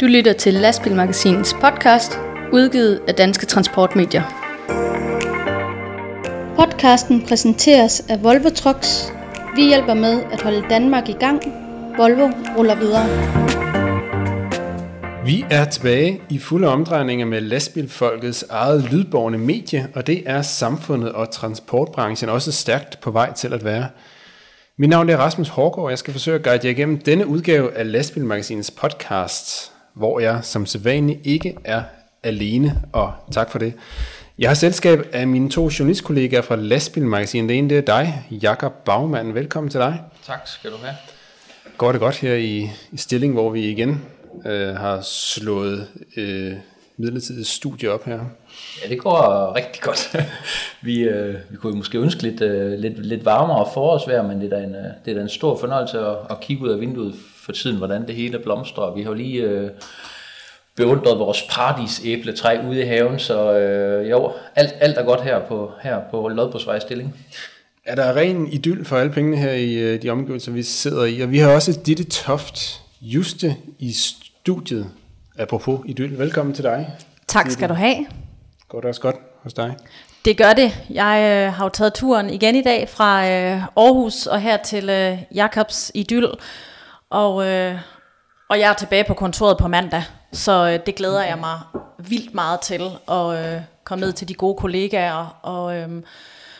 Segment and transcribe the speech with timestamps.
[0.00, 2.18] Du lytter til Lastbilmagasinets podcast,
[2.52, 4.22] udgivet af Danske Transportmedier.
[6.56, 9.12] Podcasten præsenteres af Volvo Trucks.
[9.56, 11.42] Vi hjælper med at holde Danmark i gang.
[11.96, 13.06] Volvo ruller videre.
[15.24, 21.12] Vi er tilbage i fulde omdrejninger med lastbilfolkets eget lydborgende medie, og det er samfundet
[21.12, 23.86] og transportbranchen også stærkt på vej til at være.
[24.76, 27.76] Mit navn er Rasmus Hårgaard, og jeg skal forsøge at guide jer igennem denne udgave
[27.76, 31.82] af Lastbilmagasinets podcast, hvor jeg som sædvanligt ikke er
[32.22, 33.74] alene, og tak for det.
[34.38, 37.48] Jeg har selskab af mine to journalistkollegaer fra Lastbilmagasinet.
[37.48, 39.34] Det ene det er dig, Jakob Bagmann.
[39.34, 40.02] Velkommen til dig.
[40.26, 40.94] Tak skal du have.
[41.78, 44.04] Går det godt her i, i stilling, hvor vi igen
[44.46, 46.52] øh, har slået øh,
[46.96, 48.20] midlertidigt studie op her?
[48.82, 50.16] Ja, det går rigtig godt.
[50.82, 54.56] vi, øh, vi kunne måske ønske lidt, øh, lidt, lidt varmere forårsvejr, men det er
[54.58, 57.14] da en, øh, det er da en stor fornøjelse at, at kigge ud af vinduet
[57.44, 58.94] for tiden, hvordan det hele blomstrer.
[58.94, 59.70] Vi har jo lige øh,
[60.76, 65.70] beundret vores paradisæbletræ ude i haven, så øh, jo, alt, alt er godt her på,
[65.82, 67.14] her på Lodbosvej stilling.
[67.84, 71.20] Er der ren idyll for alle pengene her i øh, de omgivelser, vi sidder i?
[71.20, 74.86] Og vi har også Ditte Toft Juste i studiet.
[75.38, 76.90] Apropos idyll, velkommen til dig.
[77.26, 78.06] Tak skal du have.
[78.68, 79.76] Går det også godt hos dig?
[80.24, 80.84] Det gør det.
[80.90, 84.90] Jeg øh, har jo taget turen igen i dag fra øh, Aarhus og her til
[84.90, 86.28] øh, Jakobs Idyll.
[87.10, 87.78] Og, øh,
[88.50, 91.60] og jeg er tilbage på kontoret på mandag, så øh, det glæder jeg mig
[92.08, 95.88] vildt meget til at øh, komme ned til de gode kollegaer og, øh,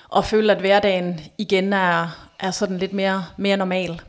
[0.09, 4.03] og føle, at hverdagen igen er, er sådan lidt mere, mere normal.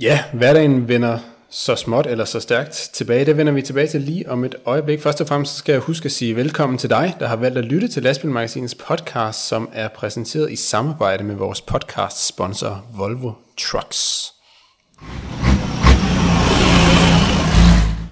[0.00, 1.18] Ja, hverdagen vender
[1.50, 3.24] så småt eller så stærkt tilbage.
[3.24, 5.00] Det vender vi tilbage til lige om et øjeblik.
[5.00, 7.64] Først og fremmest skal jeg huske at sige velkommen til dig, der har valgt at
[7.64, 14.32] lytte til Lastbilmagasinets podcast, som er præsenteret i samarbejde med vores podcast sponsor Volvo Trucks.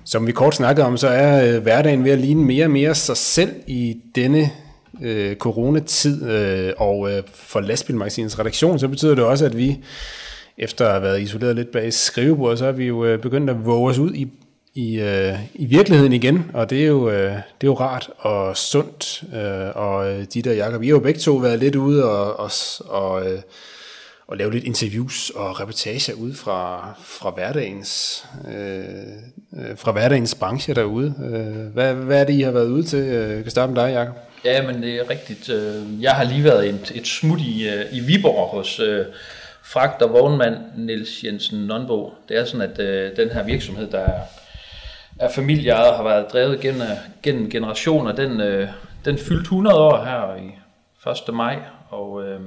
[0.05, 2.95] Som vi kort snakkede om, så er øh, hverdagen ved at ligne mere og mere
[2.95, 4.51] sig selv i denne
[5.03, 9.79] øh, coronatid, øh, og øh, for Lastbilmagasinets redaktion, så betyder det også, at vi
[10.59, 13.67] efter at have været isoleret lidt bag skrivebordet, så er vi jo øh, begyndt at
[13.67, 14.29] våge os ud i,
[14.75, 18.57] i, øh, i virkeligheden igen, og det er jo, øh, det er jo rart og
[18.57, 19.25] sundt,
[19.75, 22.51] og de der Jacob, vi har jo begge to været lidt ude og, og,
[22.89, 23.23] og,
[24.27, 31.11] og lave lidt interviews og reportager ud fra, fra hverdagens, øh, fra hverdagens branche derude.
[31.75, 32.98] Hvad, hvad er det, I har været ude til?
[32.98, 34.14] Jeg kan starte med dig, Jacob.
[34.45, 35.51] Ja, men det er rigtigt.
[36.01, 38.81] Jeg har lige været et, et smut i, i Viborg hos
[39.64, 42.14] fragt- og vognmand Niels Jensen Nonbo.
[42.29, 44.20] Det er sådan, at øh, den her virksomhed, der er,
[45.19, 46.89] er familieejet, har været drevet gennem, øh,
[47.23, 48.13] gennem generationer.
[48.13, 48.69] Den, øh,
[49.05, 50.51] den fyldte 100 år her i
[51.29, 51.35] 1.
[51.35, 51.58] maj,
[51.91, 52.41] og øh,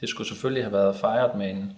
[0.00, 1.72] det skulle selvfølgelig have været fejret med en,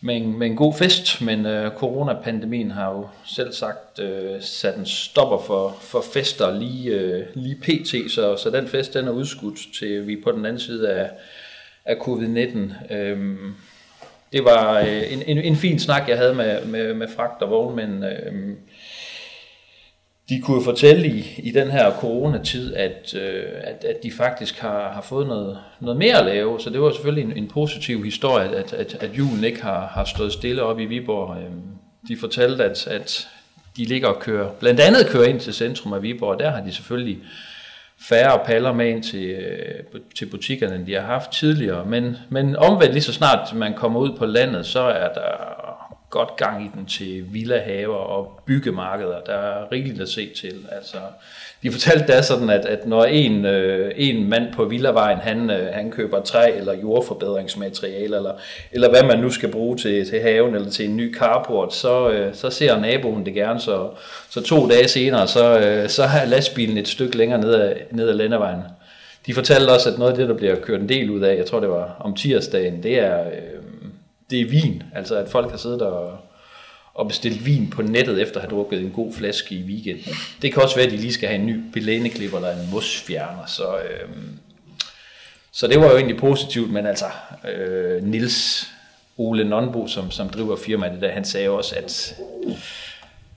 [0.00, 4.76] med en, med en god fest, men øh, coronapandemien har jo selv sagt øh, sat
[4.76, 9.12] en stopper for, for fester lige, øh, lige pt, så, så den fest den er
[9.12, 11.10] udskudt til vi på den anden side af,
[11.86, 12.94] af covid-19.
[12.94, 13.54] Øhm,
[14.32, 17.50] det var øh, en, en, en fin snak, jeg havde med, med, med fragt og
[17.50, 18.04] vognmænd.
[18.04, 18.56] Øhm,
[20.28, 24.92] de kunne fortælle i, i den her coronatid, at, øh, at, at de faktisk har,
[24.92, 26.60] har fået noget, noget mere at lave.
[26.60, 30.04] Så det var selvfølgelig en, en positiv historie, at, at, at julen ikke har, har
[30.04, 31.36] stået stille op i Viborg.
[31.42, 31.62] Øhm,
[32.08, 33.28] de fortalte, at, at
[33.76, 36.60] de ligger og kører, blandt andet kører ind til centrum af Viborg, og der har
[36.60, 37.18] de selvfølgelig
[38.00, 41.84] færre paller med ind til, øh, til butikkerne, end de har haft tidligere.
[41.84, 45.55] Men, men omvendt lige så snart man kommer ud på landet, så er der
[46.16, 49.20] godt gang i den til villahaver og byggemarkeder.
[49.26, 50.54] Der er rigeligt at se til.
[50.72, 50.96] Altså,
[51.62, 55.66] de fortalte da sådan, at, at når en, øh, en mand på Villavejen, han, øh,
[55.72, 58.32] han køber træ eller jordforbedringsmateriale, eller,
[58.72, 62.10] eller hvad man nu skal bruge til, til haven eller til en ny carport, så,
[62.10, 63.60] øh, så ser naboen det gerne.
[63.60, 63.88] Så,
[64.30, 68.08] så to dage senere, så, øh, så er lastbilen et stykke længere ned ad, ned
[68.08, 68.60] ad landevejen.
[69.26, 71.46] De fortalte også, at noget af det, der bliver kørt en del ud af, jeg
[71.46, 73.65] tror det var om tirsdagen, det er, øh,
[74.30, 74.82] det er vin.
[74.94, 76.18] Altså at folk har siddet og
[76.96, 80.14] og bestilt vin på nettet efter at have drukket en god flaske i weekenden.
[80.42, 83.46] Det kan også være, at de lige skal have en ny belæneklipper eller en mosfjerner.
[83.46, 84.08] Så, øh,
[85.52, 87.04] så det var jo egentlig positivt, men altså
[87.54, 88.68] øh, Nils
[89.16, 92.14] Ole Nonbo, som, som driver firmaet, der, han sagde også, at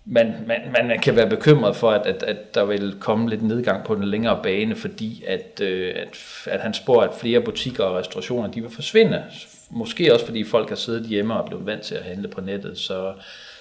[0.05, 3.85] man, man, man kan være bekymret for, at, at, at der vil komme lidt nedgang
[3.85, 7.95] på den længere bane, fordi at, øh, at, at han spår, at flere butikker og
[7.95, 9.23] restaurationer de vil forsvinde.
[9.69, 12.41] Måske også fordi folk har siddet hjemme og er blevet vant til at handle på
[12.41, 12.77] nettet.
[12.77, 13.13] Så,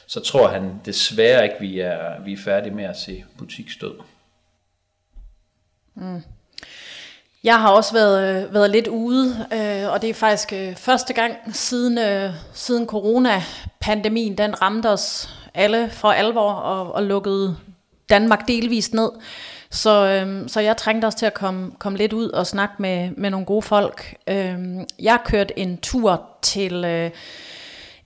[0.07, 3.95] så tror han desværre ikke, vi er, vi er færdige med at se butikstød.
[5.95, 6.23] Mm.
[7.45, 11.13] Jeg har også været, øh, været lidt ude, øh, og det er faktisk øh, første
[11.13, 17.57] gang siden, øh, siden coronapandemien, den ramte os alle for alvor og, og lukkede
[18.09, 19.11] Danmark delvist ned.
[19.70, 23.11] Så, øhm, så jeg trængte også til at komme, komme lidt ud og snakke med,
[23.17, 24.17] med nogle gode folk.
[24.26, 26.85] Øhm, jeg kørte en tur til...
[26.85, 27.11] Øh,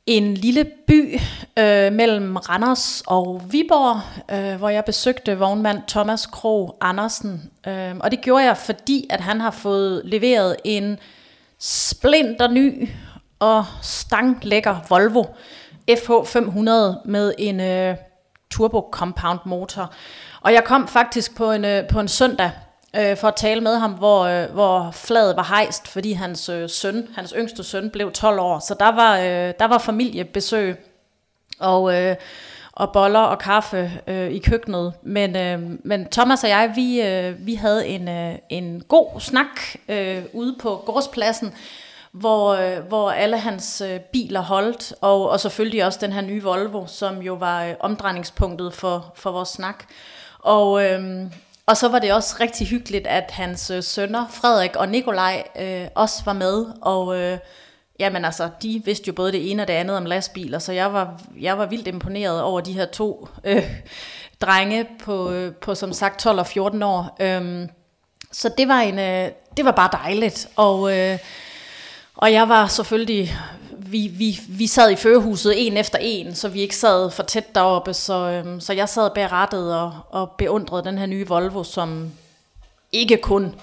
[0.06, 1.18] en lille by
[1.58, 4.00] øh, mellem Randers og Viborg,
[4.36, 7.50] øh, hvor jeg besøgte vognmand Thomas Krog Andersen.
[7.66, 10.98] Øh, og det gjorde jeg, fordi at han har fået leveret en
[11.58, 12.88] splinter ny
[13.38, 15.24] og stanglækker Volvo
[15.90, 17.96] FH500 med en øh,
[18.50, 19.92] turbo compound motor.
[20.44, 22.50] Og jeg kom faktisk på en, øh, på en søndag
[22.96, 26.68] øh, for at tale med ham, hvor, øh, hvor flaget var hejst, fordi hans øh,
[26.68, 28.58] søn, hans yngste søn, blev 12 år.
[28.58, 30.76] Så der var, øh, der var familiebesøg
[31.58, 32.16] og, øh,
[32.72, 34.92] og boller og kaffe øh, i køkkenet.
[35.02, 39.60] Men, øh, men Thomas og jeg, vi, øh, vi havde en, øh, en god snak
[39.88, 41.54] øh, ude på gårdspladsen,
[42.12, 46.42] hvor, øh, hvor alle hans øh, biler holdt, og, og selvfølgelig også den her nye
[46.42, 49.84] Volvo, som jo var øh, omdrejningspunktet for, for vores snak.
[50.42, 51.26] Og, øh,
[51.66, 55.86] og så var det også rigtig hyggeligt, at hans øh, sønner, Frederik og Nikolaj, øh,
[55.94, 56.66] også var med.
[56.80, 57.38] Og øh,
[57.98, 60.92] jamen altså, de vidste jo både det ene og det andet om lastbiler, så jeg
[60.92, 63.70] var, jeg var vildt imponeret over de her to øh,
[64.40, 67.16] drenge på, øh, på som sagt 12 og 14 år.
[67.20, 67.68] Øh,
[68.32, 70.48] så det var, en, øh, det var bare dejligt.
[70.56, 71.18] Og, øh,
[72.14, 73.38] og jeg var selvfølgelig
[73.92, 77.54] vi, vi, vi sad i førerhuset en efter en, så vi ikke sad for tæt
[77.54, 81.64] deroppe, så, øhm, så jeg sad bag rattet og, og beundrede den her nye Volvo,
[81.64, 82.10] som
[82.92, 83.54] ikke kun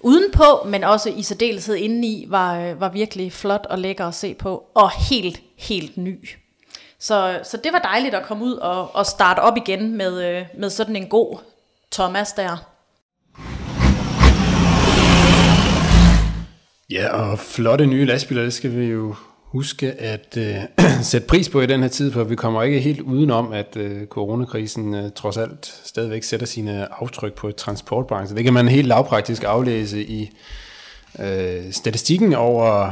[0.00, 4.34] udenpå, men også i særdeleshed indeni, var, øh, var virkelig flot og lækker at se
[4.34, 6.28] på, og helt, helt ny.
[6.98, 10.44] Så, så det var dejligt at komme ud og, og starte op igen med, øh,
[10.58, 11.38] med sådan en god
[11.92, 12.70] Thomas der.
[16.90, 19.14] Ja, og flotte nye lastbiler, det skal vi jo
[19.54, 20.56] huske at øh,
[21.02, 24.06] sætte pris på i den her tid, for vi kommer ikke helt udenom, at øh,
[24.06, 28.36] coronakrisen øh, trods alt stadigvæk sætter sine aftryk på transportbranchen.
[28.36, 30.30] Det kan man helt lavpraktisk aflæse i
[31.18, 32.90] øh, statistikken over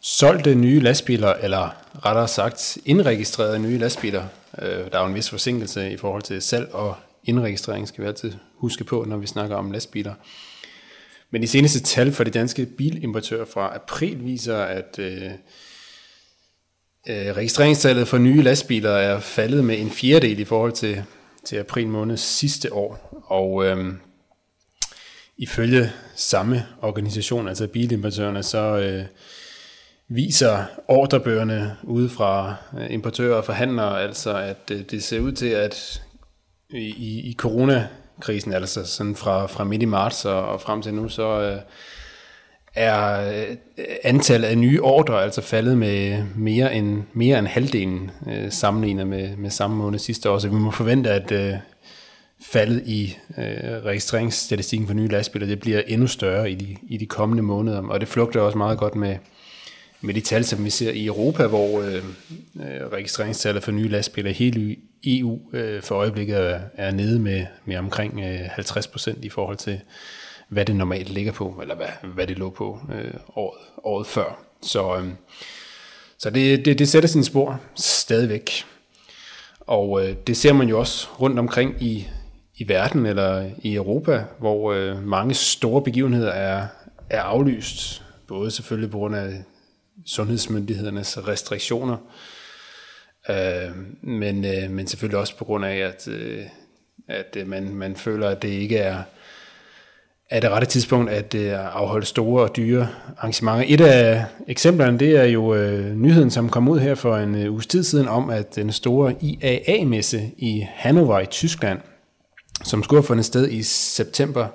[0.00, 4.22] solgte nye lastbiler, eller rettere sagt indregistrerede nye lastbiler.
[4.62, 6.94] Øh, der er jo en vis forsinkelse i forhold til salg og
[7.24, 10.14] indregistrering, skal vi altid huske på, når vi snakker om lastbiler.
[11.30, 15.30] Men de seneste tal for de danske bilimportører fra april viser, at øh,
[17.08, 21.02] Øh, registreringstallet for nye lastbiler er faldet med en fjerdedel i forhold til,
[21.44, 23.22] til april måned sidste år.
[23.26, 23.94] Og øh,
[25.38, 29.04] ifølge samme organisation, altså bilimportørerne, så øh,
[30.08, 35.48] viser ordrebøgerne ude fra øh, importører og forhandlere, altså at øh, det ser ud til,
[35.48, 36.02] at
[36.70, 41.08] i, i coronakrisen, altså sådan fra, fra midt i marts og, og frem til nu,
[41.08, 41.60] så øh,
[42.74, 43.56] er øh,
[44.02, 49.36] antallet af nye ordre altså faldet med mere end, mere end halvdelen øh, sammenlignet med,
[49.36, 50.38] med samme måned sidste år.
[50.38, 51.54] Så vi må forvente, at øh,
[52.42, 57.06] faldet i øh, registreringsstatistikken for nye lastbiler, det bliver endnu større i de, i de
[57.06, 57.82] kommende måneder.
[57.82, 59.16] Og det flugter også meget godt med,
[60.00, 64.30] med de tal, som vi ser i Europa, hvor øh, øh registreringstallet for nye lastbiler
[64.30, 69.24] i hele EU øh, for øjeblikket er, er nede med, med omkring øh, 50 procent
[69.24, 69.80] i forhold til
[70.52, 74.44] hvad det normalt ligger på, eller hvad, hvad det lå på øh, året, året før.
[74.62, 75.08] Så, øh,
[76.18, 78.64] så det, det, det sætter sin spor stadigvæk.
[79.60, 82.08] Og øh, det ser man jo også rundt omkring i,
[82.56, 86.66] i verden eller i Europa, hvor øh, mange store begivenheder er,
[87.10, 89.44] er aflyst, både selvfølgelig på grund af
[90.06, 91.96] sundhedsmyndighedernes restriktioner,
[93.30, 96.44] øh, men, øh, men selvfølgelig også på grund af, at, øh,
[97.08, 99.02] at øh, man, man føler, at det ikke er
[100.32, 103.64] er det rette tidspunkt at øh, afholde store og dyre arrangementer.
[103.68, 107.52] Et af eksemplerne, det er jo øh, nyheden, som kom ud her for en øh,
[107.52, 111.78] uges tid siden, om at den store IAA-messe i Hannover i Tyskland,
[112.64, 114.46] som skulle have fundet sted i september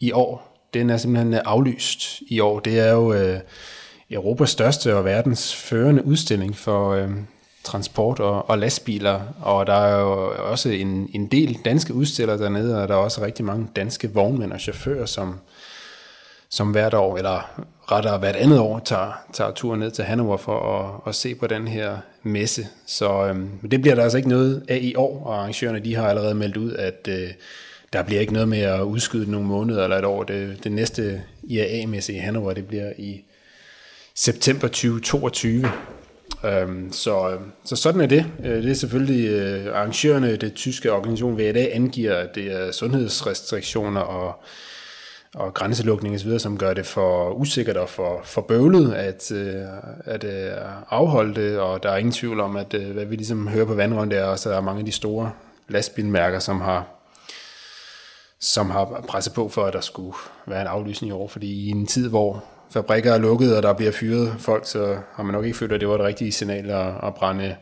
[0.00, 2.60] i år, den er simpelthen øh, aflyst i år.
[2.60, 3.40] Det er jo øh,
[4.10, 7.10] Europas største og verdens førende udstilling for, øh,
[7.64, 12.82] transport og, og lastbiler, og der er jo også en, en del danske udstillere dernede,
[12.82, 15.40] og der er også rigtig mange danske vognmænd og chauffører, som,
[16.48, 17.60] som hvert år, eller
[17.92, 21.46] rettere hvert andet år, tager, tager turen ned til Hannover for at, at se på
[21.46, 22.66] den her messe.
[22.86, 26.08] Så øhm, det bliver der altså ikke noget af i år, og arrangørerne de har
[26.08, 27.30] allerede meldt ud, at øh,
[27.92, 30.22] der bliver ikke noget med at udskyde nogle måneder eller et år.
[30.22, 33.24] Det, det næste IAA-messe i Hannover, det bliver i
[34.14, 35.70] september 2022.
[36.44, 38.26] Øhm, så, øhm, så sådan er det.
[38.44, 44.00] Øh, det er selvfølgelig øh, arrangørerne, det tyske organisation VDA, angiver, at det er sundhedsrestriktioner
[44.00, 44.42] og,
[45.34, 49.62] og grænselukning osv., som gør det for usikkert og for, for bøvlet at, øh,
[50.04, 50.52] at øh,
[50.90, 53.74] afholde det, og der er ingen tvivl om, at øh, hvad vi ligesom hører på
[53.74, 55.32] vandrøven, det er også, at der er mange af de store
[55.68, 56.94] lastbilmærker, som har
[58.40, 60.16] som har presset på for, at der skulle
[60.46, 63.72] være en aflysning i år, fordi i en tid, hvor fabrikker er lukket, og der
[63.72, 66.70] bliver fyret folk, så har man nok ikke følt, at det var det rigtige signal
[66.70, 67.56] at, at brænde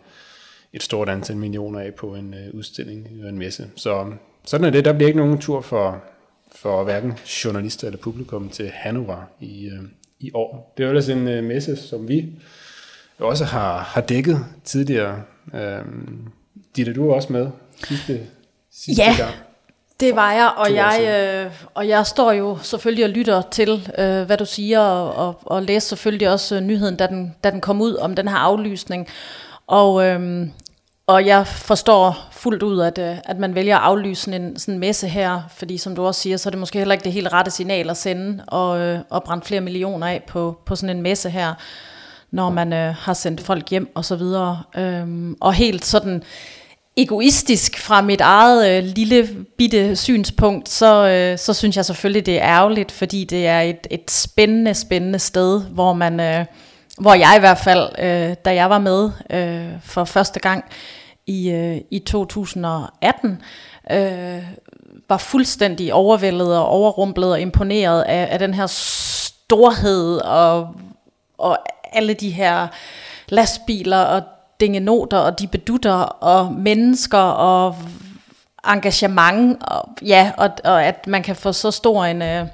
[0.72, 3.66] et stort antal millioner af på en uh, udstilling eller en messe.
[3.76, 4.12] Så
[4.44, 4.84] sådan er det.
[4.84, 6.02] Der bliver ikke nogen tur for,
[6.54, 7.12] for hverken
[7.44, 9.84] journalister eller publikum til Hannover i, uh,
[10.20, 10.74] i år.
[10.76, 12.26] Det er jo ellers en uh, messe, som vi
[13.18, 15.22] også har, har dækket tidligere.
[15.52, 15.86] Uh,
[16.76, 17.48] Ditte, du er også med
[17.88, 18.20] sidste,
[18.70, 19.16] sidste ja.
[19.16, 19.34] gang.
[20.00, 21.00] Det var jeg, og jeg,
[21.46, 25.38] øh, og jeg står jo selvfølgelig og lytter til, øh, hvad du siger, og, og,
[25.42, 28.36] og læser selvfølgelig også øh, nyheden, da den, da den kom ud om den her
[28.36, 29.08] aflysning.
[29.66, 30.46] Og, øh,
[31.06, 34.80] og jeg forstår fuldt ud, at, øh, at man vælger at aflyse en sådan en
[34.80, 37.32] messe her, fordi som du også siger, så er det måske heller ikke det helt
[37.32, 41.02] rette signal at sende, og, øh, og brænde flere millioner af på, på sådan en
[41.02, 41.54] messe her,
[42.30, 44.62] når man øh, har sendt folk hjem og så videre.
[44.76, 46.22] Øh, og helt sådan
[46.96, 52.36] egoistisk fra mit eget øh, lille bitte synspunkt, så, øh, så synes jeg selvfølgelig, det
[52.36, 56.44] er ærgerligt, fordi det er et, et spændende, spændende sted, hvor man, øh,
[56.98, 60.64] hvor jeg i hvert fald, øh, da jeg var med øh, for første gang
[61.26, 63.42] i, øh, i 2018,
[63.90, 64.42] øh,
[65.08, 70.74] var fuldstændig overvældet og overrumplet og imponeret af, af den her storhed og,
[71.38, 71.58] og
[71.92, 72.66] alle de her
[73.28, 74.22] lastbiler og
[74.60, 77.76] dingenoter og de bedutter og mennesker og
[78.68, 82.46] engagement og, ja, og, og at man kan få så stor en, øh,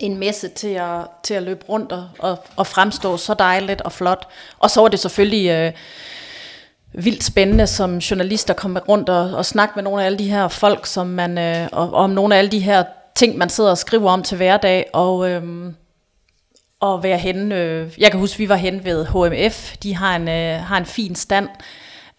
[0.00, 3.92] en messe til at, til at løbe rundt og, og, og fremstå så dejligt og
[3.92, 4.28] flot.
[4.58, 5.72] Og så var det selvfølgelig øh,
[7.04, 10.30] vildt spændende som journalist at komme rundt og, og snakke med nogle af alle de
[10.30, 13.48] her folk, som man, øh, og, og om nogle af alle de her ting, man
[13.48, 14.90] sidder og skriver om til hverdag.
[14.92, 15.72] Og, øh,
[16.82, 17.56] at være henne.
[17.56, 19.76] Øh, jeg kan huske, vi var henne ved HMF.
[19.76, 21.48] De har en, øh, har en fin stand.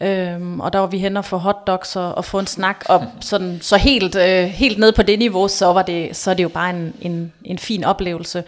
[0.02, 2.84] Øhm, og der var vi henne og få hotdogs og, og få en snak.
[2.86, 6.34] Og sådan, så helt, øh, helt ned på det niveau, så, var det, så er
[6.34, 8.44] det jo bare en, en, en fin oplevelse.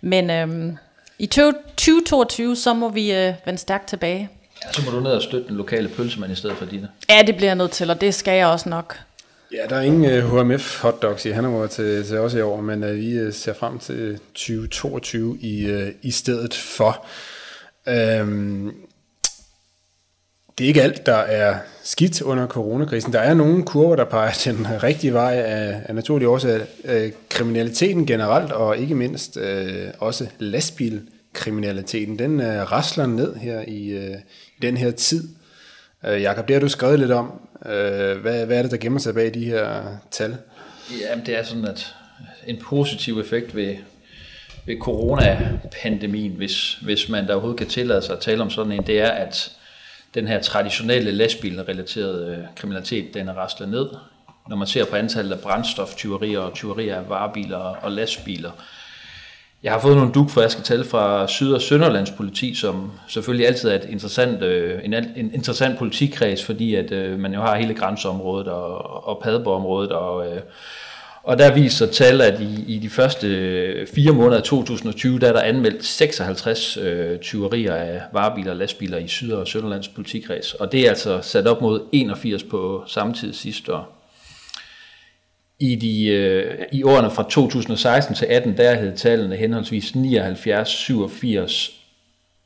[0.00, 0.76] Men øhm,
[1.18, 4.28] i 2022, så må vi øh, vende stærkt tilbage.
[4.64, 6.88] Ja, så må du ned og støtte den lokale pølsemand i stedet for dine.
[7.10, 8.98] Ja, det bliver jeg nødt til, og det skal jeg også nok.
[9.52, 12.60] Ja, der er ingen øh, uh, HMF hotdogs i Hannover til, til os i år,
[12.60, 17.06] men uh, vi øh, ser frem til 2022 i, uh, i stedet for.
[18.22, 18.74] Um,
[20.58, 23.12] det er ikke alt, der er skidt under coronakrisen.
[23.12, 26.64] Der er nogle kurver, der peger den rigtige vej af, af naturlige årsager.
[26.84, 29.42] Uh, kriminaliteten generelt, og ikke mindst uh,
[29.98, 34.14] også lastbilkriminaliteten, den uh, rasler ned her i, uh,
[34.56, 35.28] i den her tid.
[36.08, 37.40] Uh, Jakob, det har du skrevet lidt om.
[37.66, 40.36] Øh, hvad, hvad er det, der gemmer sig bag de her tal?
[41.00, 41.94] Jamen, det er sådan, at
[42.46, 43.76] en positiv effekt ved,
[44.66, 48.86] ved coronapandemien, hvis, hvis man der overhovedet kan tillade sig at tale om sådan en,
[48.86, 49.52] det er, at
[50.14, 53.88] den her traditionelle lastbilrelaterede øh, kriminalitet, den er rastlet ned.
[54.48, 58.50] Når man ser på antallet af brændstoftyverier og tyverier af varebiler og lastbiler,
[59.62, 60.30] jeg har fået nogle duk
[60.64, 65.30] tal fra Syd- og Sønderlands politi, som selvfølgelig altid er et interessant, øh, en, en
[65.34, 70.40] interessant politikreds, fordi at øh, man jo har hele grænseområdet og, og Padborg-området, og, øh,
[71.22, 75.28] og der viser tal, at i, i de første øh, fire måneder af 2020, der
[75.28, 80.54] er der anmeldt 56 øh, tyverier af varebiler og lastbiler i Syd- og Sønderlands politikreds,
[80.54, 83.99] og det er altså sat op mod 81 på samme tid sidste år.
[85.60, 91.70] I, de, øh, I årene fra 2016 til 18, der hed tallene henholdsvis 79, 87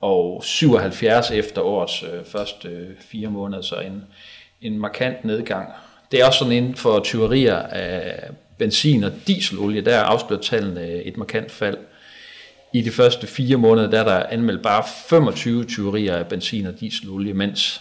[0.00, 4.04] og 77 efter årets øh, første øh, fire måneder, så en,
[4.62, 5.68] en markant nedgang.
[6.12, 11.16] Det er også sådan inden for tyverier af benzin og dieselolie, der afslører tallene et
[11.16, 11.76] markant fald.
[12.72, 16.80] I de første fire måneder, der er der anmeldt bare 25 tyverier af benzin og
[16.80, 17.80] dieselolie, mens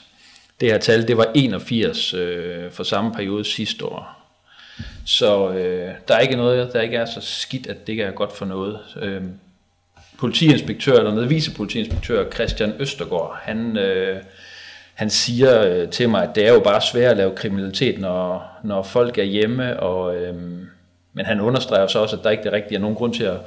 [0.60, 4.23] det her tal, det var 81 øh, for samme periode sidste år.
[5.05, 8.12] Så øh, der er ikke noget, der ikke er så skidt, at det ikke er
[8.12, 8.79] godt for noget.
[9.01, 9.22] Øh,
[10.17, 14.22] politiinspektør, eller noget vicepolitiinspektør Christian Østergaard, han, øh,
[14.93, 18.51] han siger øh, til mig, at det er jo bare svært at lave kriminalitet, når,
[18.63, 20.36] når folk er hjemme, og, øh,
[21.13, 23.38] men han understreger så også, at der ikke rigtig er nogen grund til at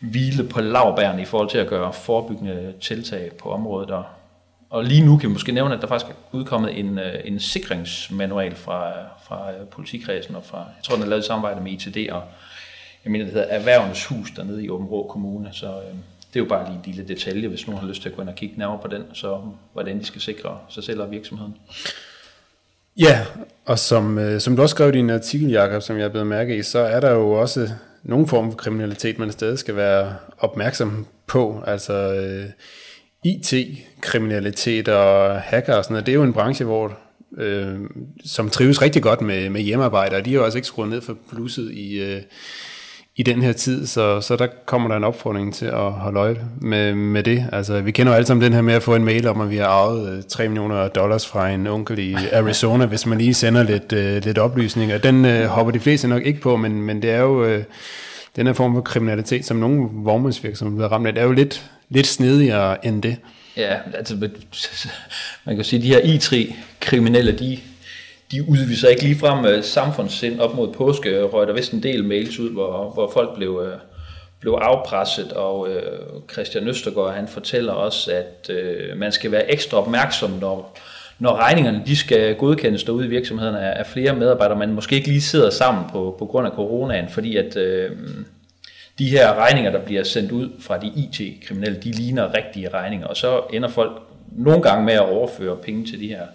[0.00, 4.04] hvile på lavbærne i forhold til at gøre forebyggende tiltag på området, og
[4.70, 7.40] og lige nu kan vi måske nævne, at der faktisk er udkommet en, øh, en
[7.40, 8.92] sikringsmanual fra,
[9.24, 12.22] fra øh, politikredsen, og fra, jeg tror, den er lavet i samarbejde med ITD, og
[13.04, 15.94] jeg mener, det hedder Erhvervens Hus dernede i Åben Kommune, så øh,
[16.34, 18.22] det er jo bare lige en lille detalje, hvis nogen har lyst til at gå
[18.22, 19.40] ind og kigge nærmere på den, så
[19.72, 21.56] hvordan de skal sikre sig selv og virksomheden.
[22.96, 23.24] Ja,
[23.66, 26.26] og som, øh, som du også skrev i din artikel, Jacob, som jeg er blevet
[26.26, 27.68] mærke i, så er der jo også
[28.02, 31.62] nogen form for kriminalitet, man stadig skal være opmærksom på.
[31.66, 32.50] Altså øh,
[33.28, 36.98] IT-kriminalitet og hacker og sådan noget, det er jo en branche, hvor
[37.38, 37.74] øh,
[38.24, 41.00] som trives rigtig godt med, med hjemmearbejde, og de har jo også ikke skruet ned
[41.00, 42.20] for plusset i, øh,
[43.16, 46.36] i den her tid, så, så der kommer der en opfordring til at holde øje
[46.60, 47.46] med, med det.
[47.52, 49.50] Altså, vi kender jo alle sammen den her med at få en mail om, at
[49.50, 53.34] vi har arvet øh, 3 millioner dollars fra en onkel i Arizona, hvis man lige
[53.34, 54.98] sender lidt, øh, lidt oplysninger.
[54.98, 57.64] Den øh, hopper de fleste nok ikke på, men, men det er jo øh,
[58.36, 62.06] den her form for kriminalitet, som nogle vognmandsvirksomheder ramt af, det er jo lidt, lidt
[62.06, 63.16] snedigere end det.
[63.56, 64.16] Ja, altså
[65.44, 67.58] man kan sige, at de her I3-kriminelle, de
[68.32, 72.38] de udviser ikke ligefrem øh, samfundssind op mod påske, røg der vist en del mails
[72.38, 73.78] ud, hvor, hvor folk blev, øh,
[74.40, 75.82] blev afpresset, og øh,
[76.32, 80.78] Christian Østergaard han fortæller også, at øh, man skal være ekstra opmærksom, når,
[81.18, 85.08] når regningerne de skal godkendes derude i virksomhederne af, af flere medarbejdere, man måske ikke
[85.08, 87.90] lige sidder sammen på, på grund af coronaen, fordi at øh,
[88.98, 93.16] de her regninger, der bliver sendt ud fra de IT-kriminelle, de ligner rigtige regninger, og
[93.16, 94.02] så ender folk
[94.32, 96.26] nogle gange med at overføre penge til de her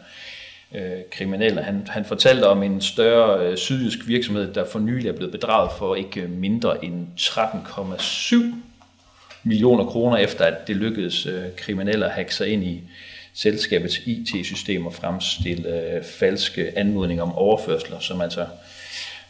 [0.75, 1.61] øh, kriminelle.
[1.61, 5.71] Han, han fortalte om en større øh, sydjysk virksomhed, der for nylig er blevet bedraget
[5.77, 8.35] for ikke øh, mindre end 13,7
[9.43, 12.81] millioner kroner, efter at det lykkedes øh, kriminelle at hacke sig ind i
[13.33, 18.45] selskabets IT-system og fremstille øh, falske anmodninger om overførsler, som altså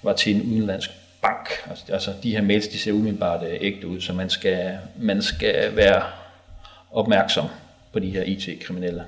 [0.03, 0.89] var til en udenlandsk
[1.23, 1.49] bank.
[1.69, 5.21] Altså, altså de her mails, de ser umiddelbart øh, ægte ud, så man skal, man
[5.21, 6.03] skal være
[6.91, 7.45] opmærksom
[7.93, 9.03] på de her IT-kriminelle.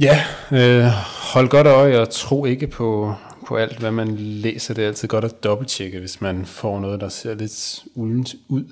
[0.00, 0.84] Ja, øh,
[1.32, 3.14] hold godt øje og tro ikke på,
[3.46, 4.74] på alt, hvad man læser.
[4.74, 8.64] Det er altid godt at dobbelttjekke, hvis man får noget, der ser lidt uldent ud.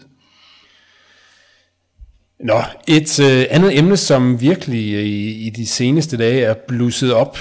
[2.40, 7.12] Nå, et øh, andet emne, som virkelig øh, i, i de seneste dage er blusset
[7.12, 7.38] op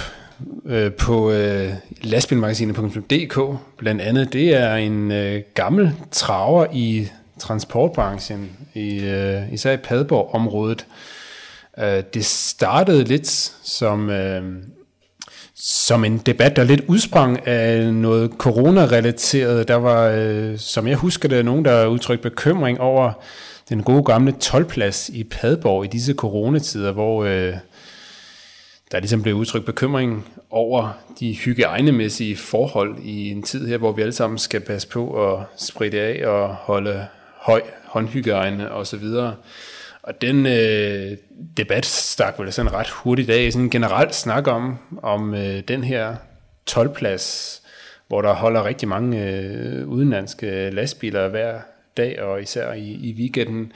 [0.65, 7.07] øh, på øh, lastbilmagasinet.dk, blandt andet, det er en øh, gammel traver i
[7.39, 10.85] transportbranchen, i, øh, især i Padborg-området,
[11.79, 13.27] Øh, det startede lidt
[13.63, 14.43] som, øh,
[15.55, 19.67] som en debat, der lidt udsprang af noget corona-relateret.
[19.67, 23.11] Der var, øh, som jeg husker det, nogen, der udtrykte bekymring over
[23.69, 27.53] den gode gamle 12-plads i Padborg i disse coronatider, hvor øh,
[28.91, 34.01] der ligesom blev udtrykt bekymring over de hygiejnemæssige forhold i en tid her, hvor vi
[34.01, 39.03] alle sammen skal passe på at spritte af og holde høj håndhygiejne osv.
[40.01, 41.17] Og den øh,
[41.57, 45.83] debat stak vel sådan ret hurtigt af, sådan en generelt snak om, om øh, den
[45.83, 46.15] her
[46.71, 47.61] 12-plads,
[48.07, 51.59] hvor der holder rigtig mange øh, udenlandske lastbiler hver
[51.97, 53.71] dag, og især i, i weekenden.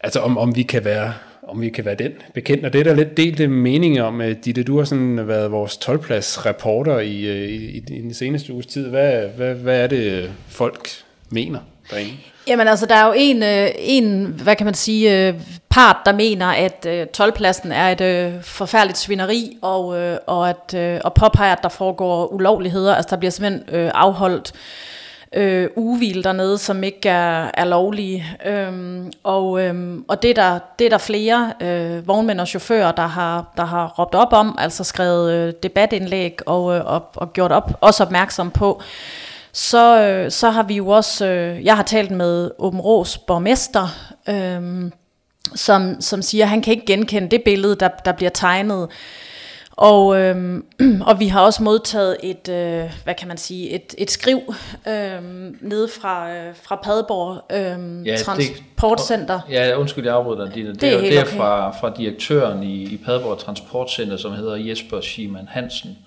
[0.00, 1.12] Altså om, om vi kan være
[1.48, 2.64] om vi kan være den bekendt.
[2.66, 4.20] Og det er der lidt delte mening om.
[4.20, 8.52] Øh, Ditte, du har sådan været vores 12-plads reporter øh, i, i, i, den seneste
[8.52, 8.88] uges tid.
[8.88, 10.88] Hvad, hvad, hvad er det, øh, folk
[11.30, 11.58] mener
[11.90, 12.12] derinde?
[12.46, 13.42] Jamen altså, der er jo en,
[13.78, 15.34] en hvad kan man sige,
[15.68, 16.86] part, der mener, at
[17.20, 19.86] 12-pladsen er et forfærdeligt svineri, og,
[20.26, 22.94] og, at, og påpeger, at der foregår ulovligheder.
[22.94, 24.60] Altså, der bliver simpelthen afholdt øh,
[25.34, 28.24] Øh, ugehvil dernede, som ikke er, er lovlige.
[28.46, 32.92] Øhm, og øhm, og det, er der, det er der flere øh, vognmænd og chauffører,
[32.92, 37.32] der har, der har råbt op om, altså skrevet øh, debatindlæg og, øh, og, og
[37.32, 38.82] gjort op, også opmærksom på
[39.52, 43.88] så, øh, så har vi jo også, øh, jeg har talt med Åben Rås borgmester,
[44.28, 44.90] øh,
[45.54, 48.88] som, som siger, at han kan ikke genkende det billede, der, der bliver tegnet.
[49.78, 50.62] Og, øh,
[51.08, 54.54] og vi har også modtaget et, øh, hvad kan man sige, et, et skriv
[54.88, 55.22] øh,
[55.60, 59.40] nede fra, øh, fra Padborg øh, ja, Transportcenter.
[59.40, 60.54] Det, ja, undskyld, jeg afbryder dig.
[60.54, 61.36] Det, det, er, det er okay.
[61.36, 65.98] fra, fra direktøren i, i Padborg Transportcenter, som hedder Jesper Schiemann Hansen,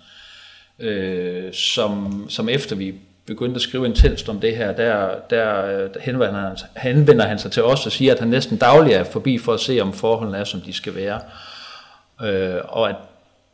[0.80, 6.00] øh, som, som efter vi begyndte at skrive intenst om det her, der, der, der
[6.02, 9.38] henvender, han, henvender han sig til os og siger, at han næsten dagligt er forbi
[9.38, 11.20] for at se, om forholdene er, som de skal være.
[12.24, 12.96] Øh, og at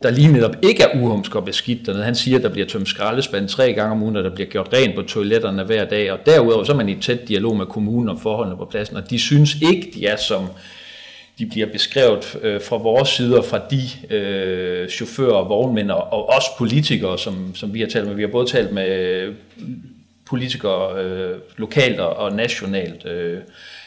[0.03, 2.03] der lige netop ikke er uhumsk og beskidt dernede.
[2.03, 4.69] Han siger, at der bliver tømt skraldespand tre gange om ugen, og der bliver gjort
[4.73, 6.11] rent på toiletterne hver dag.
[6.11, 9.09] Og derudover så er man i tæt dialog med kommunen om forholdene på pladsen, og
[9.09, 10.45] de synes ikke, de er som
[11.39, 16.29] de bliver beskrevet øh, fra vores side og fra de øh, chauffører, vognmænd og, og
[16.29, 18.15] også politikere, som, som vi har talt med.
[18.15, 19.33] Vi har både talt med øh,
[20.29, 23.05] politikere øh, lokalt og, og nationalt.
[23.05, 23.39] Øh.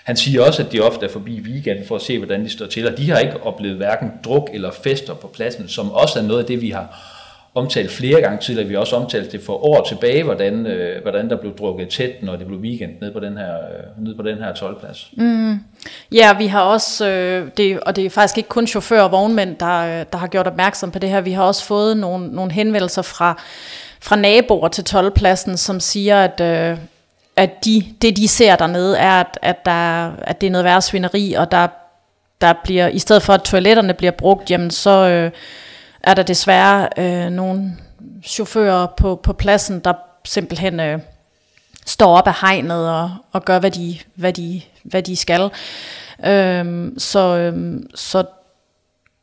[0.05, 2.67] Han siger også, at de ofte er forbi weekenden for at se, hvordan de står
[2.67, 6.23] til, og de har ikke oplevet hverken druk eller fester på pladsen, som også er
[6.23, 7.17] noget af det, vi har
[7.55, 8.69] omtalt flere gange tidligere.
[8.69, 12.23] Vi har også omtalt det for år tilbage, hvordan, øh, hvordan der blev drukket tæt,
[12.23, 15.11] når det blev weekend ned på den her, øh, ned på den her 12-plads.
[15.17, 15.25] Mm.
[15.25, 15.59] Mm-hmm.
[16.13, 19.57] Ja, vi har også, øh, det, og det er faktisk ikke kun chauffører og vognmænd,
[19.57, 21.21] der, øh, der har gjort opmærksom på det her.
[21.21, 23.43] Vi har også fået nogle, nogle henvendelser fra,
[24.03, 26.79] fra naboer til 12-pladsen, som siger, at, øh,
[27.37, 30.83] at de, det de ser dernede, er, at, at, der, at det er noget værre
[30.83, 31.69] svineri, og der,
[32.41, 35.31] der bliver, i stedet for at toiletterne bliver brugt, jamen så øh,
[36.03, 37.77] er der desværre øh, nogle
[38.25, 39.93] chauffører på, på pladsen, der
[40.25, 40.99] simpelthen øh,
[41.87, 45.51] står op af hegnet og, og gør, hvad de, hvad de, hvad de skal.
[46.27, 48.25] Øhm, så, øhm, så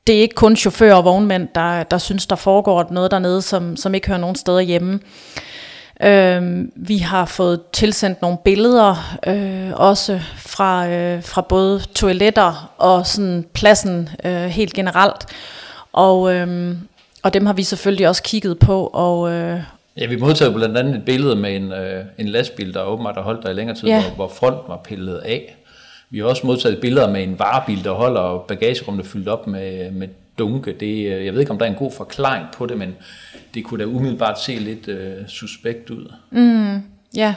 [0.07, 3.77] det er ikke kun chauffører og vognmænd, der, der synes, der foregår noget dernede, som,
[3.77, 4.99] som ikke hører nogen steder hjemme.
[6.03, 13.07] Øhm, vi har fået tilsendt nogle billeder, øh, også fra, øh, fra både toiletter og
[13.07, 15.25] sådan pladsen øh, helt generelt.
[15.93, 16.75] Og, øh,
[17.23, 18.87] og dem har vi selvfølgelig også kigget på.
[18.93, 19.59] Og, øh,
[19.97, 23.21] ja, vi modtager blandt andet et billede med en, øh, en lastbil, der åbenbart har
[23.21, 24.01] holdt der i længere tid, ja.
[24.01, 25.55] hvor, hvor fronten var pillet af.
[26.09, 30.07] Vi har også modtaget billeder med en varebil, der holder bagagerummet fyldt op med, med
[30.39, 30.73] dunke.
[30.79, 32.95] Det, øh, jeg ved ikke, om der er en god forklaring på det, men
[33.53, 36.13] det kunne da umiddelbart se lidt øh, suspekt ud.
[36.31, 36.81] Mm,
[37.15, 37.33] ja.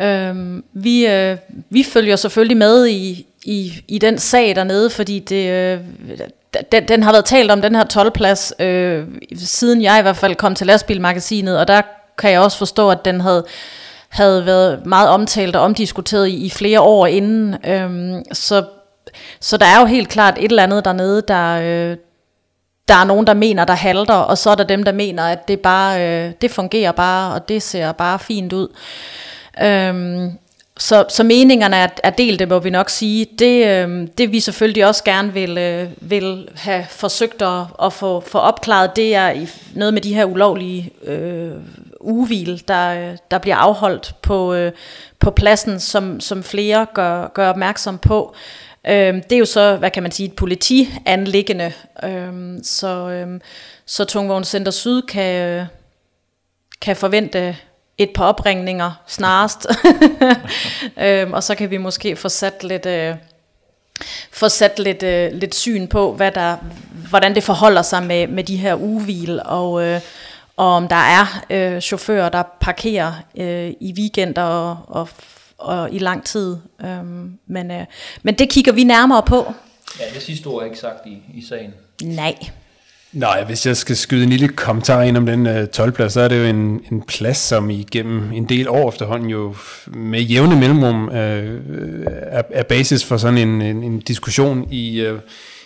[0.00, 1.36] Øhm, vi, øh,
[1.70, 5.80] vi følger selvfølgelig med i, i, i den sag dernede, fordi det, øh,
[6.72, 9.04] den, den har været talt om, den her 12-plads, øh,
[9.36, 11.82] siden jeg i hvert fald kom til lastbilmagasinet, og der
[12.18, 13.44] kan jeg også forstå, at den havde
[14.12, 17.56] havde været meget omtalt og omdiskuteret i, i flere år inden.
[17.66, 18.64] Øhm, så,
[19.40, 21.96] så der er jo helt klart et eller andet dernede, der, øh,
[22.88, 25.48] der er nogen, der mener, der halter, og så er der dem, der mener, at
[25.48, 28.68] det bare øh, det fungerer bare, og det ser bare fint ud.
[29.62, 30.30] Øhm,
[30.78, 33.26] så, så meningerne er, er delt, det må vi nok sige.
[33.38, 38.20] Det, øh, det vi selvfølgelig også gerne vil, øh, vil have forsøgt at, at få,
[38.20, 41.52] få opklaret, det er i, noget med de her ulovlige øh,
[42.02, 44.72] ugevil, der, der bliver afholdt på, øh,
[45.18, 48.34] på pladsen, som, som flere gør, gør opmærksom på.
[48.86, 51.72] Øh, det er jo så, hvad kan man sige, et politianlæggende.
[52.04, 53.40] Øh, så, øh,
[53.86, 55.66] så Tungvognscenter Syd kan, øh,
[56.80, 57.56] kan forvente
[57.98, 59.66] et par opringninger snarest.
[61.04, 63.14] øhm, og så kan vi måske få sat lidt, øh,
[64.30, 66.56] få sat lidt, øh, lidt syn på, hvad der,
[67.08, 70.00] hvordan det forholder sig med, med de her ugevil, og, øh,
[70.56, 75.08] og om der er øh, chauffører, der parkerer øh, i weekender og, og,
[75.58, 76.56] og i lang tid.
[76.84, 77.84] Øhm, men, øh,
[78.22, 79.52] men det kigger vi nærmere på.
[80.00, 81.74] Ja, det sidste ord er ikke sagt i, i sagen.
[82.02, 82.34] Nej.
[83.12, 86.28] Nej, hvis jeg skal skyde en lille kommentar ind om den uh, 12-plads, så er
[86.28, 91.08] det jo en, en plads, som igennem en del år efterhånden jo med jævne mellemrum
[91.08, 95.18] uh, er, er basis for sådan en, en, en diskussion i, uh,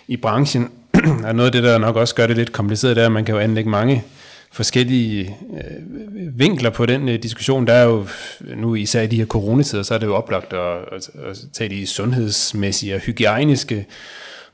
[0.07, 0.71] i branchen.
[1.25, 3.25] og noget af det, der nok også gør det lidt kompliceret, det er, at man
[3.25, 4.03] kan jo anlægge mange
[4.51, 7.67] forskellige øh, vinkler på den øh, diskussion.
[7.67, 8.07] Der er jo
[8.55, 11.69] nu især i de her coronatider, så er det jo oplagt at, at, at tage
[11.69, 13.85] de sundhedsmæssige og hygiejniske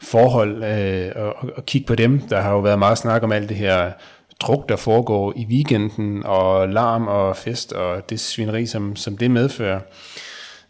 [0.01, 2.19] forhold øh, og, og kigge på dem.
[2.19, 3.91] Der har jo været meget snak om alt det her
[4.39, 9.31] druk, der foregår i weekenden, og larm og fest, og det svineri, som, som det
[9.31, 9.79] medfører.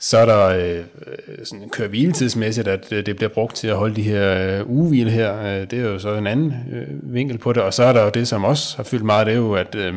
[0.04, 3.76] Så er der øh, øh sådan køre hviletidsmæssigt, at øh, det bliver brugt til at
[3.76, 5.40] holde de her øh, ugehvile her.
[5.42, 7.64] Øh, det er jo så en anden øh, vinkel på det.
[7.64, 9.76] Og så er der jo det, som også har fyldt meget, det er jo, at,
[9.76, 9.94] øh,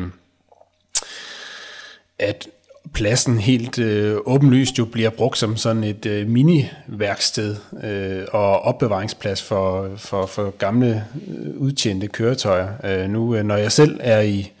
[2.19, 2.47] at
[2.93, 9.43] pladsen helt øh, åbenlyst jo bliver brugt som sådan et øh, mini-værksted øh, og opbevaringsplads
[9.43, 12.67] for, for, for gamle øh, udtjente køretøjer.
[12.83, 14.51] Øh, nu, øh, når jeg selv er i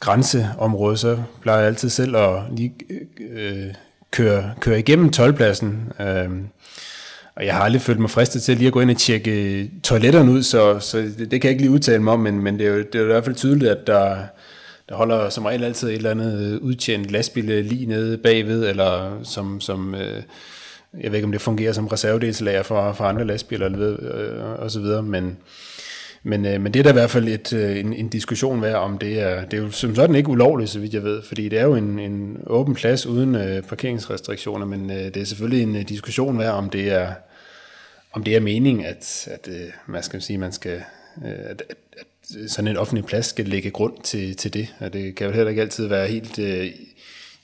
[0.00, 2.72] grænseområdet, så plejer jeg altid selv at lige
[3.20, 3.74] øh, øh
[4.12, 5.92] køre, køre igennem tolvpladsen.
[6.00, 6.28] Øh,
[7.36, 9.68] og jeg har aldrig følt mig fristet til lige at gå ind og tjekke øh,
[9.82, 12.58] toiletterne ud, så, så det, det kan jeg ikke lige udtale mig om, men, men
[12.58, 14.16] det, er jo, det er jo i hvert fald tydeligt, at der
[14.88, 18.68] der holder som regel altid et eller andet øh, udtjent lastbil øh, lige nede bagved,
[18.68, 20.22] eller som, som øh,
[21.00, 24.70] jeg ved ikke om det fungerer som reservedelslager for, for andre lastbiler, eller øh, og
[24.70, 25.36] så videre, men,
[26.22, 28.76] men, øh, men det er da i hvert fald et, øh, en, en diskussion værd,
[28.76, 31.48] om det er, det er jo som sådan ikke ulovligt, så vidt jeg ved, fordi
[31.48, 35.62] det er jo en, en åben plads uden øh, parkeringsrestriktioner, men øh, det er selvfølgelig
[35.62, 37.12] en øh, diskussion værd, om det er,
[38.12, 40.82] om det er meningen, at, at øh, man skal sige, man skal,
[41.24, 42.06] øh, at, at,
[42.48, 44.74] sådan en offentlig plads skal lægge grund til, til det.
[44.80, 46.66] Og det kan jo heller ikke altid være helt øh,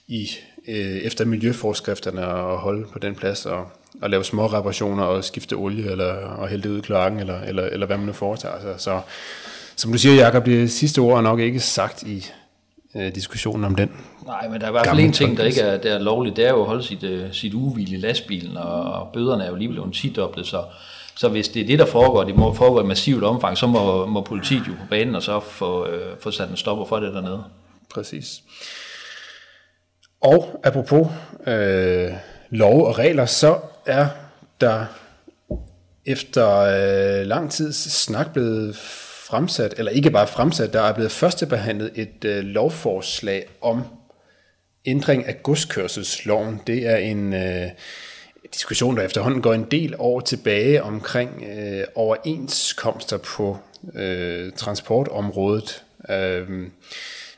[0.06, 0.30] i,
[0.68, 3.70] øh, efter miljøforskrifterne at holde på den plads og,
[4.02, 7.40] og lave små reparationer og skifte olie eller og hælde det ud i kloakken eller,
[7.40, 8.74] eller, eller hvad man nu foretager sig.
[8.78, 9.00] Så
[9.76, 12.26] som du siger, Jacob, det sidste ord er nok ikke sagt i
[12.96, 13.90] øh, diskussionen om den.
[14.26, 16.36] Nej, men der er i hvert fald en ting, der ikke er, der er lovligt,
[16.36, 19.54] det er jo at holde sit, uh, sit ugevil i lastbilen, og, bøderne er jo
[19.54, 20.62] lige blevet 10 så
[21.16, 24.06] så hvis det er det, der foregår, det må foregå i massivt omfang, så må,
[24.06, 27.14] må politiet jo på banen og så få, øh, få sat en stopper for det
[27.14, 27.44] dernede.
[27.94, 28.42] Præcis.
[30.20, 31.06] Og apropos
[31.46, 32.10] øh,
[32.50, 33.58] lov og regler, så
[33.88, 34.08] er
[34.60, 34.86] der
[36.06, 38.76] efter øh, lang tids snak blevet
[39.28, 43.82] fremsat, eller ikke bare fremsat, der er blevet førstebehandlet et øh, lovforslag om
[44.84, 46.60] ændring af godskørselsloven.
[46.66, 47.70] Det er en øh,
[48.54, 53.58] diskussion, der efterhånden går en del år tilbage omkring øh, overenskomster på
[53.94, 55.84] øh, transportområdet.
[56.10, 56.68] Øh,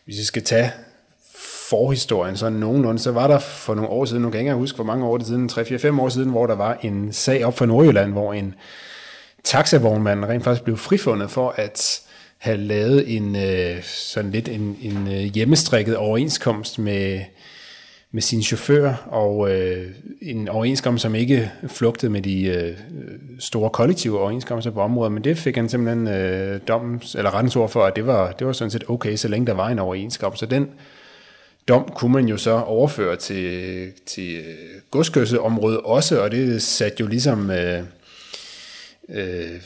[0.04, 0.72] hvis vi skal tage
[1.70, 4.76] forhistorien sådan nogenlunde, så var der for nogle år siden, nu kan jeg ikke huske,
[4.76, 7.66] hvor mange år det siden, 3-4-5 år siden, hvor der var en sag op for
[7.66, 8.54] Nordjylland, hvor en
[9.44, 12.00] taxavognmand rent faktisk blev frifundet for at
[12.38, 17.20] have lavet en øh, sådan lidt en, en øh, hjemmestrikket overenskomst med,
[18.12, 19.86] med sin chauffør, og øh,
[20.22, 22.76] en overenskomst, som ikke flugtede med de øh,
[23.38, 27.70] store kollektive overenskomster på området, men det fik han simpelthen øh, dommens, eller rettens ord
[27.70, 30.40] for, at det var, det var sådan set okay, så længe der var en overenskomst.
[30.40, 30.68] Så den
[31.68, 37.06] dom kunne man jo så overføre til, til øh, godskørselsområdet også, og det satte jo
[37.06, 37.50] ligesom...
[37.50, 37.82] Øh,
[39.08, 39.60] øh,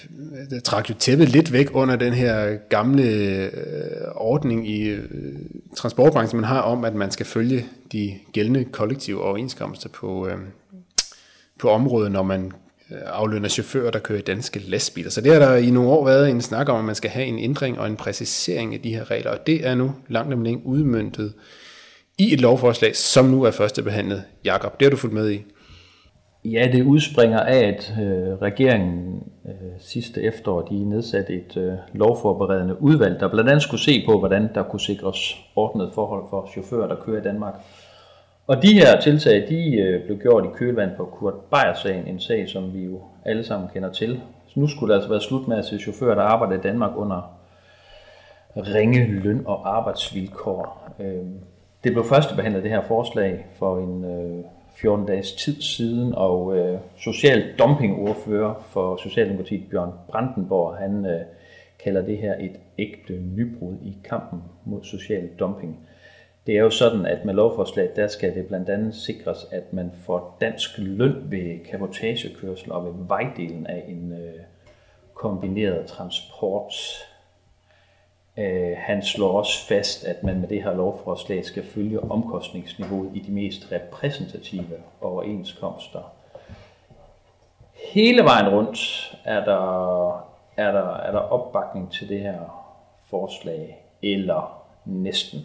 [0.50, 3.50] der trak jo tæppet lidt væk under den her gamle øh,
[4.14, 5.04] ordning i øh,
[5.76, 10.38] transportbranchen, man har om, at man skal følge de gældende kollektive overenskomster på, øh,
[11.58, 12.52] på området, når man
[12.90, 15.10] øh, aflønner chauffører, der kører i danske lastbiler.
[15.10, 17.26] Så det har der i nogle år været en snak om, at man skal have
[17.26, 20.42] en ændring og en præcisering af de her regler, og det er nu langt om
[20.42, 21.32] længe udmyndtet
[22.18, 24.22] i et lovforslag, som nu er førstebehandlet.
[24.44, 25.44] Jakob, det har du fulgt med i.
[26.44, 32.82] Ja, det udspringer af, at øh, regeringen øh, sidste efterår de nedsatte et øh, lovforberedende
[32.82, 36.88] udvalg, der blandt andet skulle se på, hvordan der kunne sikres ordnet forhold for chauffører,
[36.88, 37.54] der kører i Danmark.
[38.46, 42.48] Og de her tiltag, de øh, blev gjort i kølvand på Kurt Beyer-sagen, en sag,
[42.48, 44.20] som vi jo alle sammen kender til.
[44.48, 46.90] Så nu skulle det altså være slut med at se chauffører, der arbejder i Danmark
[46.96, 47.38] under
[48.56, 50.90] ringe løn og arbejdsvilkår.
[51.00, 51.26] Øh,
[51.84, 54.44] det blev førstebehandlet, det her forslag for en øh,
[54.76, 61.20] 14 dages tid siden, og øh, social dumpingordfører for Socialdemokratiet, Bjørn Brandenborg, han øh,
[61.84, 65.78] kalder det her et ægte nybrud i kampen mod social dumping.
[66.46, 69.92] Det er jo sådan, at med lovforslaget, der skal det blandt andet sikres, at man
[70.06, 74.40] får dansk løn ved kapotagekørsel og ved vejdelen af en øh,
[75.14, 76.72] kombineret transport
[78.38, 83.18] Øh, han slår også fast, at man med det her lovforslag skal følge omkostningsniveauet i
[83.18, 86.00] de mest repræsentative overenskomster.
[87.92, 88.78] Hele vejen rundt
[89.24, 90.08] er der,
[90.56, 92.40] er der, er der opbakning til det her
[93.10, 95.40] forslag, eller næsten.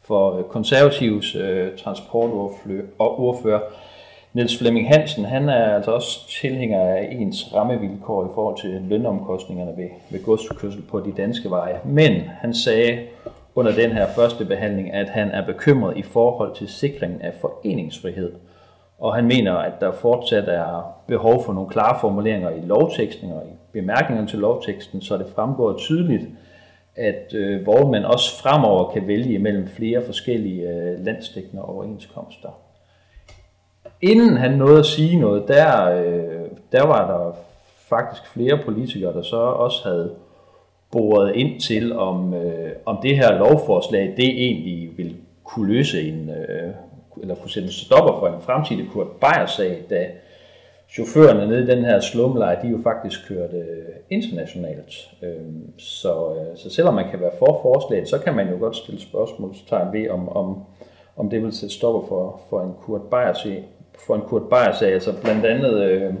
[0.00, 3.60] For øh, konservatives øh, transportordfører
[4.34, 9.76] Niels Flemming Hansen, han er altså også tilhænger af ens rammevilkår i forhold til lønomkostningerne
[9.76, 11.80] ved, ved godskørsel på de danske veje.
[11.84, 12.98] Men han sagde
[13.54, 18.32] under den her første behandling, at han er bekymret i forhold til sikringen af foreningsfrihed.
[18.98, 23.42] Og han mener, at der fortsat er behov for nogle klare formuleringer i lovteksten og
[23.46, 26.28] i bemærkningerne til lovteksten, så det fremgår tydeligt,
[26.96, 32.61] at øh, hvor man også fremover kan vælge mellem flere forskellige øh, landstækkende overenskomster
[34.02, 37.36] inden han nåede at sige noget, der, øh, der var der
[37.88, 40.14] faktisk flere politikere, der så også havde
[40.90, 46.30] boret ind til, om, øh, om det her lovforslag, det egentlig vil kunne løse en,
[46.30, 46.70] øh,
[47.22, 50.06] eller kunne sætte en stopper for en fremtidig Kurt Beyer-sag, da
[50.92, 55.10] chaufførerne nede i den her slumleje, de jo faktisk kørte øh, internationalt.
[55.22, 55.30] Øh,
[55.78, 59.00] så, øh, så selvom man kan være for forslaget, så kan man jo godt stille
[59.00, 60.64] spørgsmålstegn ved, om, om,
[61.16, 63.64] om det vil sætte stopper for, for en Kurt Beyer-sag,
[63.98, 64.92] for en Kurt Beyer-sag.
[64.92, 66.14] Altså blandt andet øh,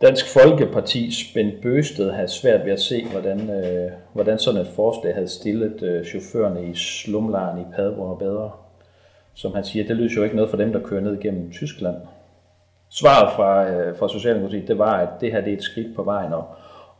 [0.00, 5.14] Dansk Folkeparti Bent Bøsted havde svært ved at se, hvordan, øh, hvordan sådan et forslag
[5.14, 8.50] havde stillet øh, chaufførerne i slumlejren i Padborg og bedre.
[9.34, 11.96] Som han siger, det lyder jo ikke noget for dem, der kører ned gennem Tyskland.
[12.90, 16.02] Svaret fra, øh, fra Socialdemokratiet, det var, at det her det er et skridt på
[16.02, 16.44] vejen, og,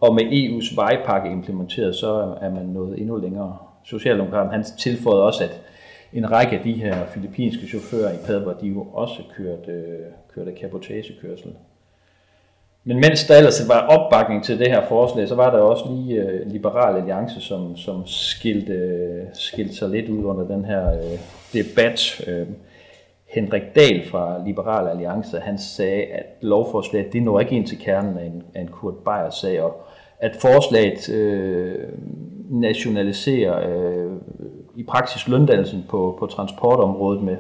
[0.00, 3.56] og med EU's vejpakke implementeret, så er man nået endnu længere.
[3.84, 5.60] Socialdemokraten han tilføjede også, at
[6.14, 9.98] en række af de her filippinske chauffører i Padborg, de jo også kørte, øh,
[10.34, 11.52] kørte kabotagekørsel.
[12.84, 16.24] Men mens der ellers var opbakning til det her forslag, så var der også lige
[16.24, 21.18] uh, Liberal Alliance, som, som skilte, skilte sig lidt ud under den her øh,
[21.52, 22.22] debat.
[22.26, 22.46] Øh,
[23.26, 28.18] Henrik Dahl fra Liberal Alliance, han sagde, at lovforslaget det når ikke ind til kernen
[28.18, 29.82] af en, af en Kurt Beyer-sag, og
[30.18, 31.88] at forslaget øh,
[32.50, 34.12] nationaliserer øh,
[34.76, 37.36] i praksis løndannelsen på, på transportområdet med,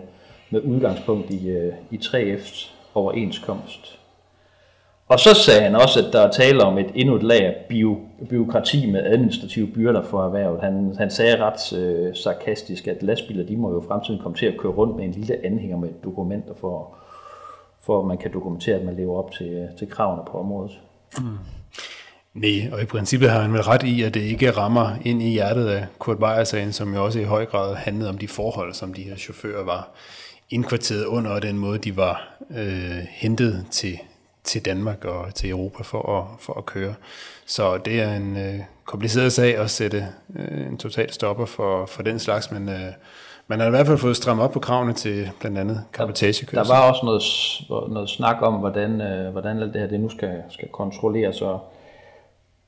[0.50, 3.98] med udgangspunkt i, øh, i 3F's overenskomst.
[5.08, 7.64] Og så sagde han også, at der er tale om et endnu et lag af
[7.68, 10.60] bio, byråkrati med administrative byrder for erhvervet.
[10.60, 14.46] Han, han sagde ret øh, sarkastisk, at lastbiler de må jo i fremtiden komme til
[14.46, 16.94] at køre rundt med en lille anhænger med dokumenter for,
[17.80, 20.80] for at man kan dokumentere, at man lever op til, øh, til kravene på området.
[21.18, 21.38] Mm.
[22.34, 25.30] Nej, og i princippet har han vel ret i, at det ikke rammer ind i
[25.30, 28.94] hjertet af Kurt Weier-sagen, som jo også i høj grad handlede om de forhold, som
[28.94, 29.88] de her chauffører var
[30.50, 33.98] indkvarteret under, og den måde, de var øh, hentet til,
[34.44, 36.94] til Danmark og til Europa for at, for at køre.
[37.46, 42.02] Så det er en øh, kompliceret sag at sætte øh, en total stopper for, for
[42.02, 42.92] den slags, men øh,
[43.48, 46.68] man har i hvert fald fået strammet op på kravene til blandt andet kapitagekørsel.
[46.68, 50.08] Der var også noget, noget snak om, hvordan, øh, hvordan alt det her det nu
[50.08, 51.73] skal, skal kontrolleres, og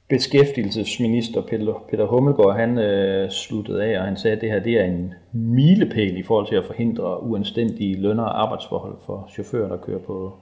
[0.09, 4.73] beskæftigelsesminister Peter, Peter Hummelgaard, han øh, sluttede af, og han sagde, at det her det
[4.81, 9.77] er en milepæl i forhold til at forhindre uanstændige lønner og arbejdsforhold for chauffører, der
[9.77, 10.33] kører på,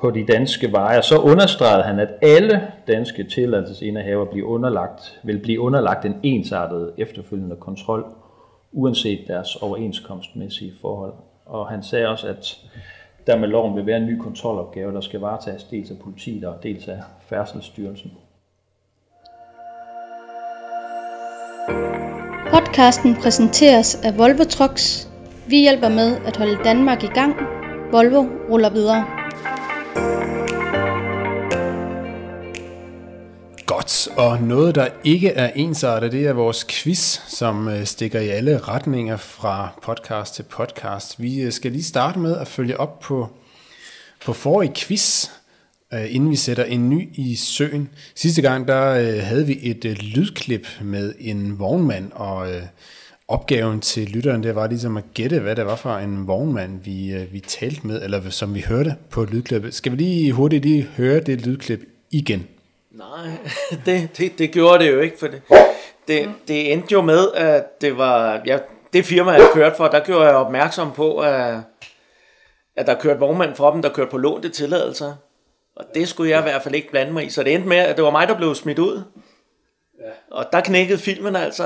[0.00, 1.02] på de danske veje.
[1.02, 7.56] Så understregede han, at alle danske tilladelsesindehaver bliver underlagt, vil blive underlagt en ensartet efterfølgende
[7.56, 8.04] kontrol,
[8.72, 11.12] uanset deres overenskomstmæssige forhold.
[11.46, 12.56] Og han sagde også, at
[13.26, 16.62] der med loven vil være en ny kontrolopgave, der skal varetages dels af politiet og
[16.62, 18.10] dels af Færdselsstyrelsen.
[22.50, 25.08] Podcasten præsenteres af Volvo Trucks.
[25.46, 27.34] Vi hjælper med at holde Danmark i gang.
[27.92, 29.04] Volvo ruller videre.
[33.66, 38.28] Godt, og noget, der ikke er ensartet, det er vores quiz, som øh, stikker i
[38.28, 41.22] alle retninger fra podcast til podcast.
[41.22, 43.28] Vi øh, skal lige starte med at følge op på,
[44.24, 45.26] på forrige quiz,
[45.94, 47.88] øh, inden vi sætter en ny i søen.
[48.14, 52.62] Sidste gang, der øh, havde vi et øh, lydklip med en vognmand, og øh,
[53.28, 57.26] opgaven til lytteren, det var ligesom at gætte, hvad det var for en vognmand, vi,
[57.32, 59.74] vi talte med, eller som vi hørte på lydklippet.
[59.74, 62.46] Skal vi lige hurtigt lige høre det lydklip igen?
[62.90, 63.30] Nej,
[63.86, 65.42] det, det, det gjorde det jo ikke, for det,
[66.08, 68.58] det, det endte jo med, at det var, ja,
[68.92, 71.58] det firma, jeg kørte for, der gjorde jeg opmærksom på, at,
[72.76, 75.12] at der kørte vognmand fra dem, der kørte på lånte tilladelser.
[75.80, 77.76] Og det skulle jeg i hvert fald ikke blande mig i, så det endte med,
[77.76, 79.02] at det var mig, der blev smidt ud.
[80.00, 80.10] Ja.
[80.30, 81.64] Og der knækkede filmen altså,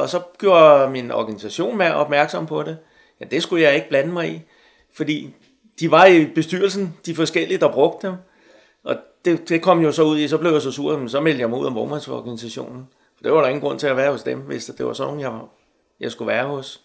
[0.00, 2.78] og så gjorde min organisation med opmærksom på det.
[3.20, 4.42] Ja, det skulle jeg ikke blande mig i,
[4.94, 5.34] fordi
[5.80, 8.14] de var i bestyrelsen, de forskellige, der brugte dem
[9.26, 11.40] det, det kom jo så ud i, så blev jeg så sur, men så meldte
[11.40, 12.86] jeg mig ud af vognmandsorganisationen.
[13.16, 15.20] For det var der ingen grund til at være hos dem, hvis det var sådan,
[15.20, 15.32] jeg,
[16.00, 16.80] jeg skulle være hos.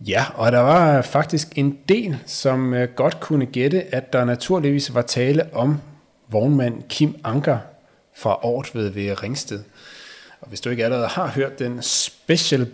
[0.00, 4.94] Ja, og der var faktisk en del, som øh, godt kunne gætte, at der naturligvis
[4.94, 5.80] var tale om
[6.28, 7.58] vognmand Kim Anker
[8.16, 9.62] fra Ortved ved Ringsted.
[10.40, 12.70] Og hvis du ikke allerede har hørt den special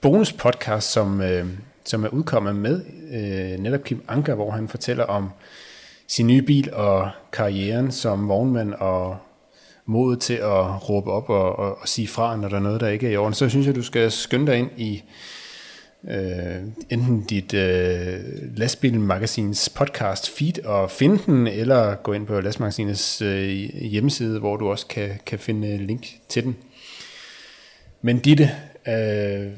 [0.00, 1.46] bonus podcast, som, øh,
[1.84, 5.30] som er udkommet med øh, netop Kim Anker, hvor han fortæller om
[6.06, 9.16] sin nye bil og karrieren som vognmand og
[9.86, 12.88] modet til at råbe op og, og, og sige fra, når der er noget, der
[12.88, 15.02] ikke er i orden, så synes jeg, du skal skynde dig ind i
[16.04, 18.20] øh, enten dit øh,
[18.56, 24.70] lastbilmagasins podcast feed og finde den, eller gå ind på lastmagasinets øh, hjemmeside, hvor du
[24.70, 26.56] også kan, kan finde link til den.
[28.02, 28.50] Men Ditte,
[28.88, 29.52] øh,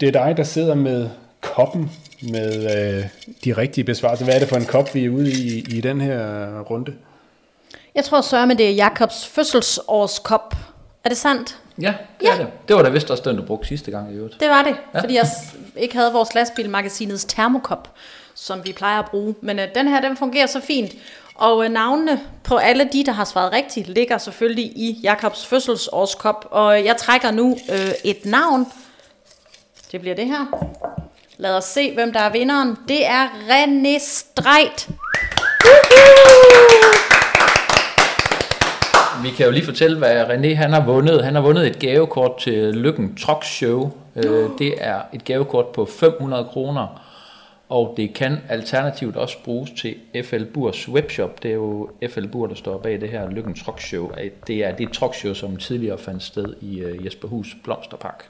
[0.00, 1.08] det er dig, der sidder med
[1.40, 1.90] koppen
[2.22, 3.04] med øh,
[3.44, 4.24] de rigtige besvarelser.
[4.24, 6.94] Hvad er det for en kop, vi er ude i i den her runde?
[7.94, 10.54] Jeg tror så, at det er Jakobs fødselsårskop.
[11.04, 11.58] Er det sandt?
[11.80, 12.32] Ja, det ja.
[12.32, 12.48] er det.
[12.68, 14.40] Det var da vist også den, du brugte sidste gang i øvrigt.
[14.40, 15.00] Det var det, ja.
[15.00, 15.26] fordi jeg
[15.76, 17.90] ikke havde vores lastbilmagasinets termokop,
[18.34, 19.34] som vi plejer at bruge.
[19.40, 20.92] Men øh, den her, den fungerer så fint.
[21.34, 26.48] Og øh, navnene på alle de, der har svaret rigtigt, ligger selvfølgelig i Jakobs fødselsårskop.
[26.50, 28.66] Og jeg trækker nu øh, et navn.
[29.92, 30.68] Det bliver det her.
[31.36, 32.76] Lad os se, hvem der er vinderen.
[32.88, 34.88] Det er René Streit.
[39.22, 41.24] Vi kan jo lige fortælle, hvad René han har vundet.
[41.24, 43.90] Han har vundet et gavekort til Lykken Truck Show.
[44.14, 44.22] Uh.
[44.58, 47.02] Det er et gavekort på 500 kroner,
[47.68, 51.42] og det kan alternativt også bruges til FL Burs webshop.
[51.42, 54.10] Det er jo FL Bur, der står bag det her Lykken Truck Show.
[54.46, 58.24] Det er det truck show, som tidligere fandt sted i øh, Jesperhus Blomsterpark.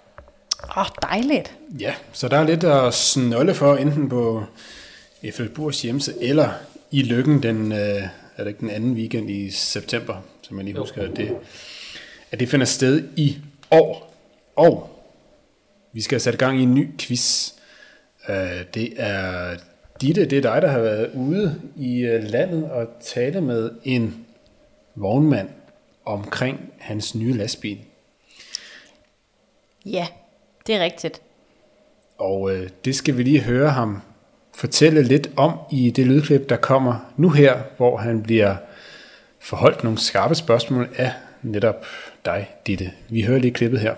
[0.76, 1.54] Åh, oh, dejligt.
[1.80, 4.44] Ja, så der er lidt at snolde for, enten på
[5.34, 6.48] FL Burs hjemmeside, eller
[6.90, 8.02] i Lykken, den, øh,
[8.36, 11.36] er det ikke den anden weekend i september, som jeg lige husker, at det,
[12.30, 13.38] at det finder sted i
[13.70, 14.14] år.
[14.56, 14.88] Og
[15.92, 17.52] vi skal have sat gang i en ny quiz.
[18.28, 18.34] Uh,
[18.74, 19.56] det er
[20.00, 24.26] Ditte, det er dig, der har været ude i uh, landet og tale med en
[24.94, 25.48] vognmand
[26.04, 27.78] omkring hans nye lastbil.
[29.86, 30.06] Ja,
[30.66, 31.22] det er rigtigt.
[32.18, 34.02] Og øh, det skal vi lige høre ham
[34.54, 38.54] fortælle lidt om i det lydklip, der kommer nu her, hvor han bliver
[39.40, 41.84] forholdt nogle skarpe spørgsmål af netop
[42.24, 42.90] dig, Ditte.
[43.08, 43.94] Vi hører lige klippet her.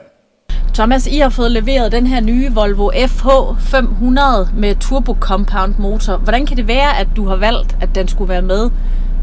[0.74, 6.16] Thomas, I har fået leveret den her nye Volvo FH500 med turbo compound motor.
[6.16, 8.70] Hvordan kan det være, at du har valgt, at den skulle være med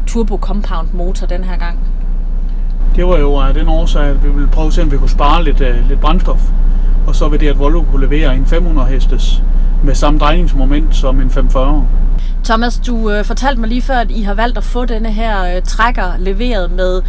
[0.06, 1.78] turbo compound motor den her gang?
[2.96, 5.10] det var jo af den årsag, at vi ville prøve at se, om vi kunne
[5.10, 6.40] spare lidt, uh, lidt brændstof.
[7.06, 9.42] Og så vil det, at Volvo kunne levere en 500 hestes
[9.84, 11.88] med samme drejningsmoment som en 540.
[12.44, 15.56] Thomas, du øh, fortalte mig lige før, at I har valgt at få denne her
[15.56, 17.02] øh, trækker leveret med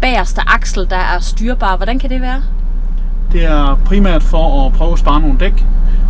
[0.00, 1.76] bagerste aksel, der er styrbar.
[1.76, 2.42] Hvordan kan det være?
[3.32, 5.64] Det er primært for at prøve at spare nogle dæk,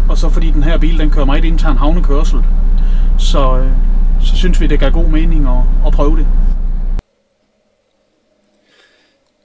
[0.09, 2.39] og så fordi den her bil den kører meget intern havnekørsel.
[3.19, 3.71] Så, øh,
[4.21, 6.27] så synes vi, det gør god mening at, at prøve det.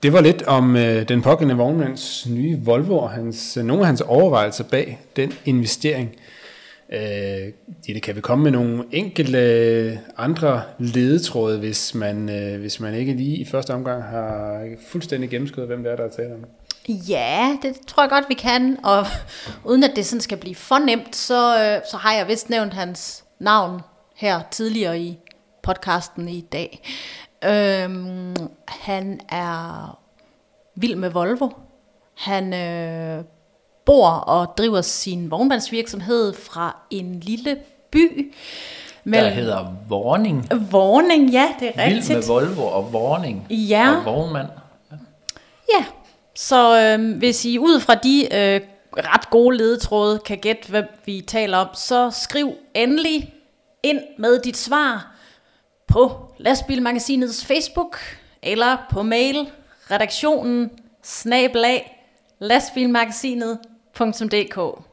[0.04, 3.88] Det var lidt om øh, den pågældende vognmands nye Volvo og hans, øh, nogle af
[3.88, 6.10] hans overvejelser bag den investering.
[6.90, 7.54] Øh,
[7.88, 12.94] det kan vi komme med nogle enkelte øh, andre ledetråde, hvis man, øh, hvis man
[12.94, 16.46] ikke lige i første omgang har fuldstændig gennemskuddet, hvem det er, der er tale om.
[16.88, 18.78] Ja, det tror jeg godt, vi kan.
[18.84, 19.06] Og
[19.70, 22.74] uden at det sådan skal blive for nemt, så, øh, så har jeg vist nævnt
[22.74, 23.82] hans navn
[24.16, 25.20] her tidligere i
[25.64, 26.82] podcasten i dag.
[27.46, 28.36] Øhm,
[28.68, 30.00] han er
[30.76, 31.50] vild med Volvo.
[32.18, 33.24] Han øh,
[33.86, 37.58] bor og driver sin vognmandsvirksomhed fra en lille
[37.92, 38.34] by.
[39.06, 40.50] Der hedder Vorning.
[40.72, 42.10] Vorning, ja, det er rigtigt.
[42.10, 43.48] Vild med Volvo og Vorning.
[43.50, 43.96] Ja.
[43.98, 44.48] Og vognmand.
[45.78, 45.86] Ja,
[46.36, 48.62] så øh, hvis I ud fra de øh,
[48.98, 53.34] ret gode ledetråde kan gætte, hvad vi taler om, så skriv endelig
[53.84, 55.16] ind med dit svar
[55.88, 57.98] på Lastbilmagasinets Facebook
[58.44, 59.50] eller på mail
[59.92, 60.70] redaktionen
[61.04, 62.00] snabelag
[64.00, 64.84] lastbilmagasinet.dk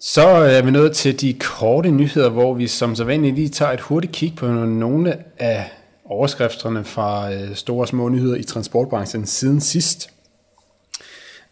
[0.00, 3.72] Så er vi nået til de korte nyheder, hvor vi som så vanligt lige tager
[3.72, 5.70] et hurtigt kig på nogle af
[6.04, 10.10] overskrifterne fra øh, store og små nyheder i transportbranchen siden sidst.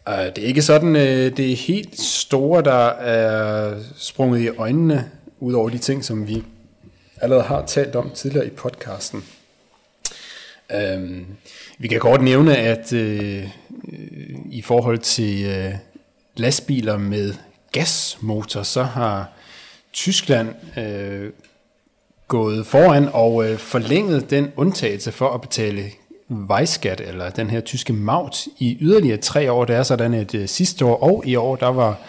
[0.09, 5.11] Øh, det er ikke sådan, øh, det er helt store, der er sprunget i øjnene,
[5.39, 6.43] ud over de ting, som vi
[7.21, 9.23] allerede har talt om tidligere i podcasten.
[10.71, 11.25] Øhm,
[11.77, 13.43] vi kan godt nævne, at øh,
[13.93, 15.73] øh, i forhold til øh,
[16.35, 17.33] lastbiler med
[17.71, 19.29] gasmotor, så har
[19.93, 21.29] Tyskland øh,
[22.27, 25.83] gået foran og øh, forlænget den undtagelse for at betale
[26.29, 29.65] vejskat, eller den her tyske maut, i yderligere tre år.
[29.65, 31.99] Det er sådan, at øh, sidste år og i år, der var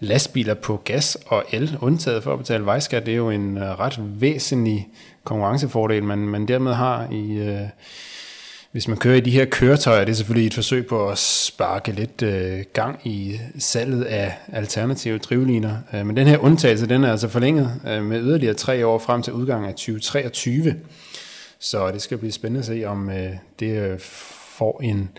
[0.00, 3.06] lastbiler på gas og el undtaget for at betale vejskat.
[3.06, 4.88] Det er jo en øh, ret væsentlig
[5.24, 7.32] konkurrencefordel, man, man dermed har i...
[7.32, 7.68] Øh,
[8.76, 11.92] hvis man kører i de her køretøjer, det er selvfølgelig et forsøg på at sparke
[11.92, 15.76] lidt øh, gang i salget af alternative drivliner.
[15.94, 19.22] Øh, men den her undtagelse, den er altså forlænget øh, med yderligere tre år frem
[19.22, 20.74] til udgangen af 2023.
[21.58, 23.98] Så det skal blive spændende at se, om øh, det øh,
[24.56, 25.10] får en,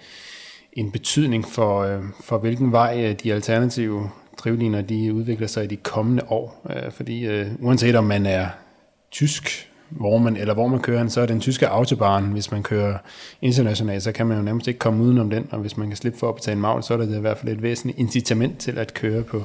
[0.74, 5.68] en betydning for, øh, for hvilken vej øh, de alternative drivliner de udvikler sig i
[5.68, 6.66] de kommende år.
[6.70, 8.48] Øh, fordi øh, uanset om man er
[9.12, 12.64] tysk hvor man, eller hvor man kører hen, så er den tyske autobahn, hvis man
[12.64, 12.98] kører
[13.42, 16.20] internationalt, så kan man jo nærmest ikke komme udenom den, og hvis man kan slippe
[16.20, 18.94] for at betale magl, så er det i hvert fald et væsentligt incitament til at
[18.94, 19.38] køre på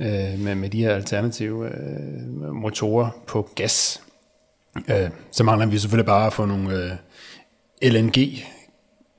[0.00, 4.02] øh, med, med de her alternative øh, motorer på gas.
[4.88, 6.98] Øh, så mangler vi selvfølgelig bare at få nogle
[7.82, 8.18] øh, LNG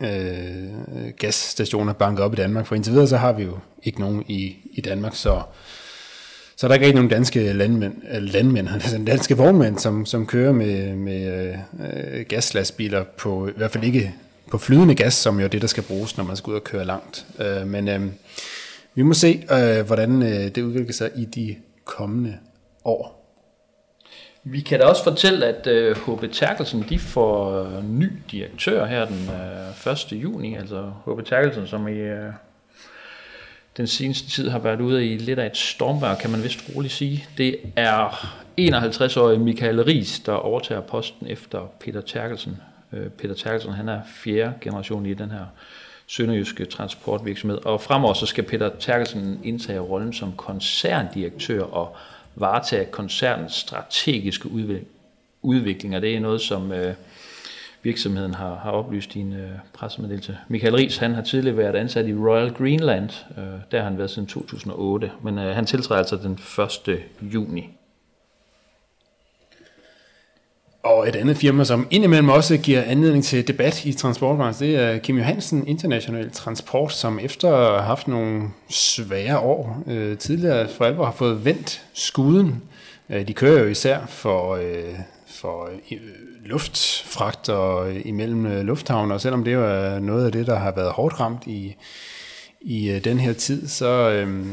[0.01, 4.23] øh, gasstationer banket op i Danmark, for indtil videre så har vi jo ikke nogen
[4.27, 5.41] i, i Danmark, så
[6.55, 10.25] så er der ikke rigtig nogen danske landmænd, øh, landmænd altså danske vognmænd, som, som
[10.25, 11.57] kører med, med øh,
[12.15, 14.13] øh, gaslastbiler på, i hvert fald ikke
[14.51, 16.63] på flydende gas, som jo er det, der skal bruges, når man skal ud og
[16.63, 17.25] køre langt.
[17.39, 18.01] Øh, men øh,
[18.95, 22.37] vi må se, øh, hvordan øh, det udvikler sig i de kommende
[22.85, 23.19] år.
[24.43, 29.05] Vi kan da også fortælle, at øh, HB Terkelsen de får øh, ny direktør her
[29.05, 29.29] den
[29.85, 30.11] øh, 1.
[30.11, 30.55] juni.
[30.55, 32.33] Altså HB Terkelsen, som i øh,
[33.77, 36.93] den seneste tid har været ude i lidt af et stormvejr, kan man vist roligt
[36.93, 37.25] sige.
[37.37, 38.07] Det er
[38.59, 42.57] 51-årige Michael Ries, der overtager posten efter Peter Terkelsen.
[42.93, 45.45] Øh, Peter Terkelsen, han er fjerde generation i den her
[46.07, 47.65] sønderjyske transportvirksomhed.
[47.65, 51.95] Og fremover så skal Peter Terkelsen indtage rollen som koncerndirektør og
[52.35, 54.49] varetage koncernens strategiske
[55.41, 55.95] udvikling.
[55.95, 56.93] Og det er noget, som øh,
[57.83, 60.37] virksomheden har, har oplyst i en øh, pressemeddelelse.
[60.47, 63.09] Michael Ries, han har tidligere været ansat i Royal Greenland.
[63.37, 66.39] Øh, der har han været siden 2008, men øh, han tiltræder altså den
[66.89, 67.33] 1.
[67.33, 67.69] juni.
[70.83, 74.97] Og et andet firma, som indimellem også giver anledning til debat i transportbranchen, det er
[74.97, 80.85] Kim Johansen International Transport, som efter at have haft nogle svære år øh, tidligere for
[80.85, 82.63] alvor har fået vendt skuden.
[83.09, 85.99] Øh, de kører jo især for, øh, for øh,
[86.45, 90.91] luftfragter imellem øh, lufthavne, og selvom det jo er noget af det, der har været
[90.91, 91.75] hårdt ramt i,
[92.61, 94.45] i øh, den her tid, så, øh,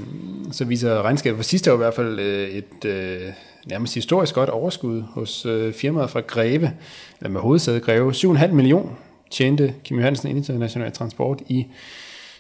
[0.52, 3.20] så viser regnskabet for sidste år i hvert fald øh, et, øh,
[3.66, 6.72] nærmest historisk godt overskud hos øh, firmaet fra Greve,
[7.18, 8.12] eller med hovedsæde Greve.
[8.12, 8.90] 7,5 millioner
[9.30, 11.66] tjente Kim Johansen International Transport i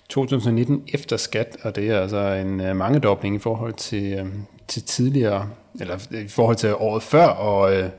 [0.08, 4.26] 2019 efter skat, og det er altså en øh, mangedobling i forhold til, øh,
[4.70, 5.48] til tidligere,
[5.80, 7.90] eller i forhold til året før, og øh, det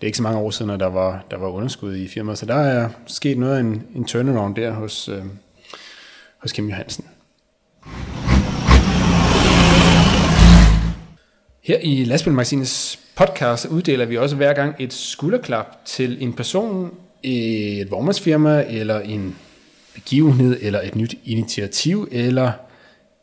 [0.00, 2.46] er ikke så mange år siden, at der var, der var underskud i firmaet, så
[2.46, 5.22] der er sket noget af en, en turnaround der hos, øh,
[6.38, 7.04] hos Kim Johansen.
[11.62, 17.90] Her i Lastbilmagasinets podcast uddeler vi også hver gang et skulderklap til en person, et
[17.90, 19.36] vognmandsfirma eller en
[19.94, 22.52] begivenhed eller et nyt initiativ eller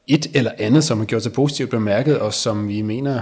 [0.07, 3.21] et eller andet, som har gjort sig positivt bemærket og som vi mener,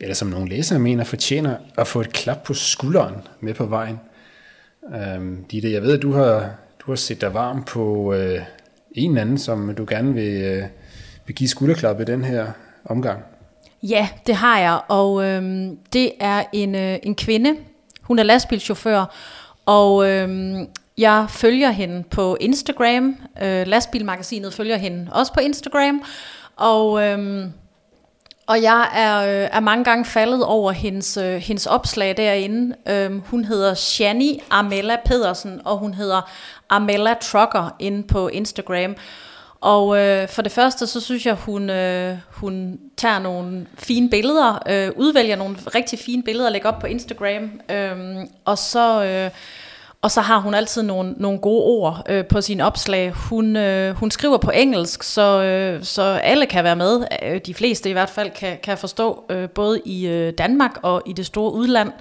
[0.00, 4.00] eller som nogle læsere mener, fortjener at få et klap på skulderen med på vejen.
[4.94, 8.40] Øhm, Ditte, jeg ved, at du har, du har set dig varm på øh,
[8.94, 10.62] en eller anden, som du gerne vil, øh,
[11.26, 12.46] vil give skulderklap i den her
[12.84, 13.22] omgang.
[13.82, 17.56] Ja, det har jeg, og øhm, det er en, øh, en kvinde.
[18.02, 19.14] Hun er lastbilchauffør,
[19.66, 20.66] og øhm,
[20.98, 23.16] jeg følger hende på Instagram.
[23.42, 26.02] Øh, Lastbilmagasinet følger hende også på Instagram,
[26.56, 27.02] og...
[27.02, 27.52] Øhm,
[28.48, 32.76] og jeg er, øh, er mange gange faldet over hendes, øh, hendes opslag derinde.
[32.88, 36.30] Øhm, hun hedder Shani Amella Pedersen, og hun hedder
[36.68, 38.96] Amella Trucker inde på Instagram.
[39.60, 44.62] Og øh, for det første, så synes jeg, hun, øh, hun tager nogle fine billeder,
[44.68, 47.60] øh, udvælger nogle rigtig fine billeder og lægger op på Instagram.
[47.70, 49.04] Øh, og så...
[49.04, 49.30] Øh,
[50.06, 53.10] og så har hun altid nogle, nogle gode ord øh, på sine opslag.
[53.10, 57.06] Hun, øh, hun skriver på engelsk, så, øh, så alle kan være med.
[57.22, 61.02] Øh, de fleste i hvert fald kan, kan forstå, øh, både i øh, Danmark og
[61.06, 61.92] i det store udland.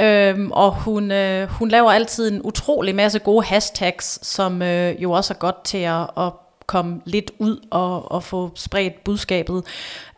[0.00, 5.12] Øhm, og hun, øh, hun laver altid en utrolig masse gode hashtags, som øh, jo
[5.12, 6.32] også er godt til at, at
[6.66, 9.64] komme lidt ud og, og få spredt budskabet.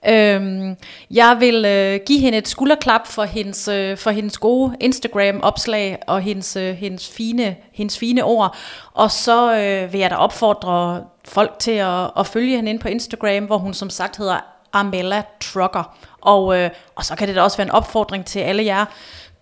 [0.08, 0.76] Øhm,
[1.10, 6.20] jeg vil øh, give hende et skulderklap for hendes, øh, for hendes gode Instagram-opslag og
[6.20, 8.56] hendes, øh, hendes, fine, hendes fine ord.
[8.94, 12.88] Og så øh, vil jeg da opfordre folk til at, at følge hende ind på
[12.88, 14.40] Instagram, hvor hun som sagt hedder
[14.72, 15.96] Amella Trucker.
[16.20, 18.84] Og, øh, og så kan det da også være en opfordring til alle jer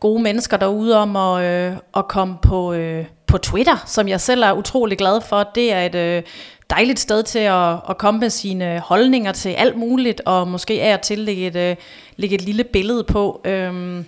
[0.00, 4.42] gode mennesker derude om at, øh, at komme på, øh, på Twitter, som jeg selv
[4.42, 5.42] er utrolig glad for.
[5.54, 6.22] Det er et, øh,
[6.70, 10.94] dejligt sted til at, at komme med sine holdninger til alt muligt, og måske af
[10.94, 11.82] og til lægge et, uh,
[12.16, 13.46] lægge et lille billede på.
[13.68, 14.04] Um,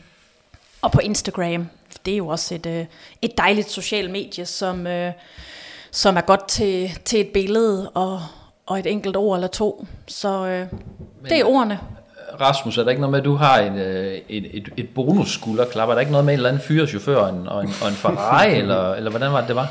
[0.83, 1.69] og på Instagram,
[2.07, 2.85] det er jo også et, uh,
[3.23, 5.13] et dejligt socialt medie, som, uh,
[5.91, 8.23] som er godt til, til et billede og,
[8.67, 9.87] og et enkelt ord eller to.
[10.07, 10.79] Så uh,
[11.31, 11.79] det er ordene.
[12.41, 15.89] Rasmus, er der ikke noget med, at du har en, et, et, et bonusskulderklap?
[15.89, 17.95] Er der ikke noget med en eller anden fyrechauffør og en, og en, og en
[17.95, 19.69] Ferrari, eller, eller hvordan var det, det var?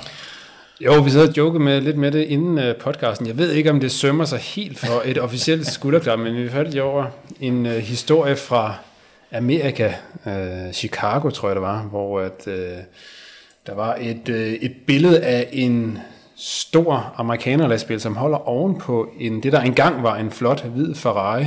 [0.79, 3.27] Jo, vi sad og jokede med, lidt med det inden øh, podcasten.
[3.27, 6.75] Jeg ved ikke, om det sømmer sig helt for et officielt skulderklap, men vi faldt
[6.75, 7.05] jo over
[7.39, 8.75] en uh, historie fra
[9.31, 9.93] Amerika,
[10.25, 12.53] uh, Chicago tror jeg det var, hvor at, uh,
[13.67, 15.99] der var et, uh, et billede af en
[16.35, 21.45] stor amerikanerlastbil, som holder oven på en, det, der engang var en flot hvid Ferrari.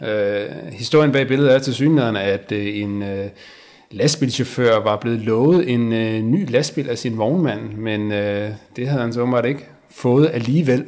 [0.00, 3.02] Uh, historien bag billedet er til synligheden, at uh, en...
[3.02, 3.26] Uh,
[3.92, 9.02] lastbilchauffør var blevet lovet en øh, ny lastbil af sin vognmand, men øh, det havde
[9.02, 10.84] han så åbenbart ikke fået alligevel.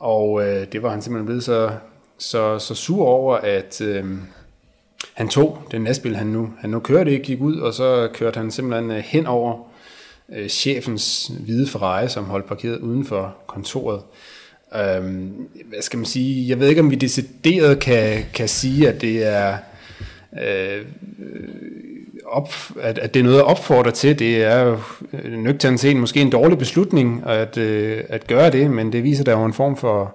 [0.00, 1.70] Og øh, det var han simpelthen blevet så,
[2.18, 4.04] så, så sur over, at øh,
[5.14, 8.38] han tog den lastbil, han nu, han nu kørte, ikke gik ud, og så kørte
[8.38, 9.68] han simpelthen øh, hen over
[10.36, 14.00] øh, chefens hvide Ferrari, som holdt parkeret uden for kontoret.
[14.74, 15.04] Øh,
[15.64, 16.48] hvad skal man sige?
[16.48, 19.56] Jeg ved ikke, om vi decideret kan, kan sige, at det er...
[20.42, 20.86] Øh,
[22.28, 24.18] op, at, at det er noget at opfordre til.
[24.18, 24.78] Det er jo
[25.12, 29.24] øh, nøgternt set måske en dårlig beslutning at, øh, at gøre det, men det viser
[29.24, 30.14] der jo en form for,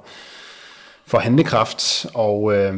[1.06, 2.76] for handekraft, og øh,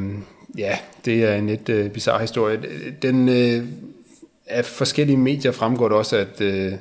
[0.57, 2.59] ja, det er en lidt øh, bizarre historie.
[3.01, 3.63] Den, øh,
[4.47, 6.73] af forskellige medier fremgår det også, at øh,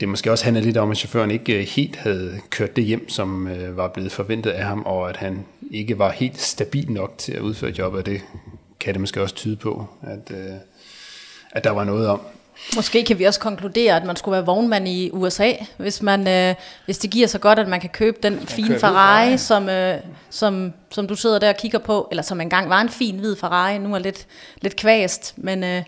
[0.00, 3.08] det måske også handler lidt om, at chaufføren ikke øh, helt havde kørt det hjem,
[3.08, 7.18] som øh, var blevet forventet af ham, og at han ikke var helt stabil nok
[7.18, 8.06] til at udføre jobbet.
[8.06, 8.20] Det
[8.80, 10.54] kan det måske også tyde på, at, øh,
[11.54, 12.20] at der var noget om.
[12.76, 16.54] Måske kan vi også konkludere, at man skulle være vognmand i USA, hvis, man, øh,
[16.84, 19.98] hvis det giver så godt, at man kan købe den man fine Ferrari, som, øh,
[20.30, 23.36] som, som du sidder der og kigger på, eller som engang var en fin hvid
[23.36, 24.26] Ferrari, nu er lidt,
[24.62, 25.82] lidt kvæst, men øh,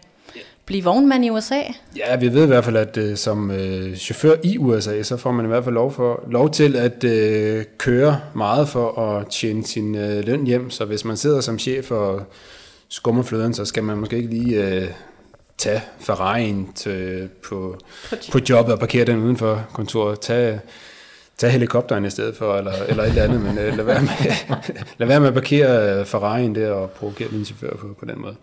[0.67, 1.61] blive vognmand i USA?
[1.97, 5.33] Ja, vi ved i hvert fald, at øh, som øh, chauffør i USA, så får
[5.33, 9.67] man i hvert fald lov, for, lov til at øh, køre meget for at tjene
[9.67, 12.23] sin øh, løn hjem, så hvis man sidder som chef og
[12.89, 14.65] skummer fløden, så skal man måske ikke lige...
[14.65, 14.89] Øh,
[15.59, 17.79] tage Ferrari'en til, på,
[18.33, 20.21] på jobbet og parkere den uden for kontoret.
[20.21, 20.61] Tag,
[21.39, 24.55] tag helikopteren i stedet for, eller, eller et eller andet, men uh, lad, være med,
[24.99, 28.37] lad være med at parkere Ferrari'en der og provokere din chauffør på, på den måde.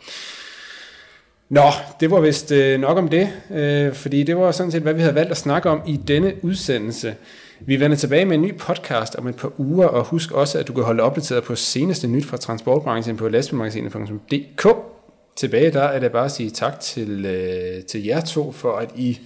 [1.50, 1.64] Nå,
[2.00, 5.02] det var vist øh, nok om det, øh, fordi det var sådan set, hvad vi
[5.02, 7.16] havde valgt at snakke om i denne udsendelse.
[7.60, 10.68] Vi vender tilbage med en ny podcast om et par uger, og husk også, at
[10.68, 14.68] du kan holde opdateret på seneste nyt fra transportbranchen på lastbilmagasinet.dk.
[15.36, 18.90] Tilbage der er det bare at sige tak til, øh, til jer to for, at
[18.96, 19.20] I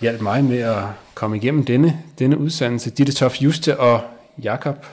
[0.00, 0.82] hjalp mig med at
[1.14, 2.90] komme igennem denne, denne udsendelse.
[2.90, 4.00] Ditte Tof Juste og
[4.42, 4.86] Jakob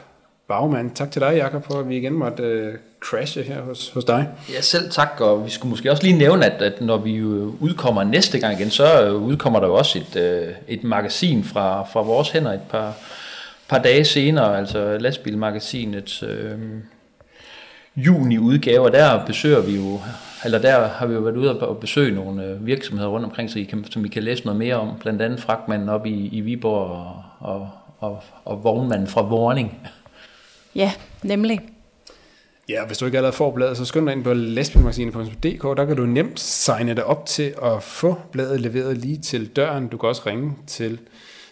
[0.48, 0.92] Bagmand.
[0.92, 4.28] Tak til dig, Jakob, for at vi igen måtte øh, crashe her hos, hos dig.
[4.54, 8.04] Ja, selv tak, og vi skulle måske også lige nævne, at, at når vi udkommer
[8.04, 12.02] næste gang igen, så øh, udkommer der jo også et, øh, et magasin fra, fra
[12.02, 12.94] vores hænder et par,
[13.68, 16.24] par dage senere, altså lastbilmagasinet.
[16.24, 16.60] øh,
[17.98, 20.00] juni-udgave, og der besøger vi jo,
[20.46, 23.60] eller der har vi jo været ude og besøge nogle øh, virksomheder rundt omkring, så
[23.60, 26.42] I kan, som vi kan læse noget mere om, blandt andet fragtmanden op i, i
[26.42, 27.70] Viborg og, og,
[28.00, 29.78] og, og vognmanden fra Vorning.
[30.76, 30.92] Ja,
[31.24, 31.60] nemlig.
[32.70, 35.64] Ja, hvis du ikke allerede får bladet, så skynd dig ind på lastbilmagasinet.dk.
[35.78, 39.88] Der kan du nemt signe dig op til at få bladet leveret lige til døren.
[39.88, 41.00] Du kan også ringe til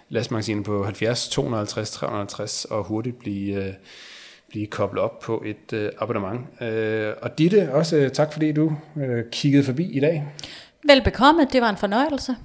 [0.10, 3.74] lastmagasinet på 70 250 350 og hurtigt blive, øh,
[4.56, 6.62] blive koblet op på et øh, abonnement.
[6.62, 10.24] Øh, og Ditte, også øh, tak fordi du øh, kiggede forbi i dag.
[10.88, 12.36] Velbekomme, det var en fornøjelse.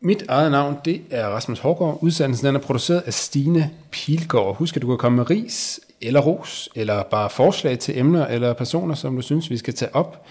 [0.00, 1.98] Mit eget navn, det er Rasmus Hårgaard.
[2.02, 4.56] Udsendelsen den er produceret af Stine Pilgaard.
[4.56, 8.52] Husk, at du kan komme med ris eller ros, eller bare forslag til emner eller
[8.52, 10.26] personer, som du synes, vi skal tage op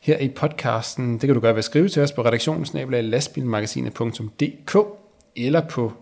[0.00, 1.12] her i podcasten.
[1.12, 4.76] Det kan du gøre ved at skrive til os på redaktionen lastbilmagasinet.dk
[5.36, 5.92] eller på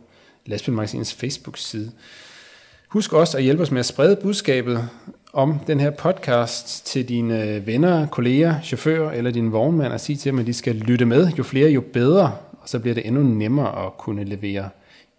[0.47, 1.93] Lastbilmagasinets Facebook-side.
[2.93, 4.89] Husk også at hjælpe os med at sprede budskabet
[5.33, 10.33] om den her podcast til dine venner, kolleger, chauffører eller din vognmand og sige til
[10.33, 11.29] dem, at de skal lytte med.
[11.39, 14.69] Jo flere, jo bedre og så bliver det endnu nemmere at kunne levere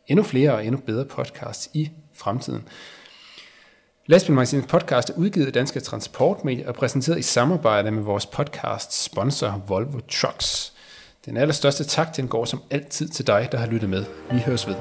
[0.07, 2.63] endnu flere og endnu bedre podcasts i fremtiden.
[4.05, 9.61] Lastbilmagasinets podcast er udgivet af Danske Transportmedier og præsenteret i samarbejde med vores podcast sponsor
[9.67, 10.73] Volvo Trucks.
[11.25, 14.05] Den allerstørste tak, den går som altid til dig, der har lyttet med.
[14.31, 14.75] Vi høres ved.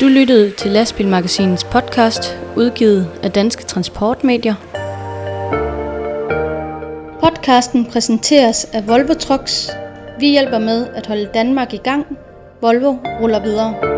[0.00, 4.54] Du lyttede til Lastbilmagasinets podcast, udgivet af Danske Transportmedier
[7.20, 9.70] Podcasten præsenteres af Volvo Trucks.
[10.18, 12.06] Vi hjælper med at holde Danmark i gang.
[12.60, 13.95] Volvo ruller videre.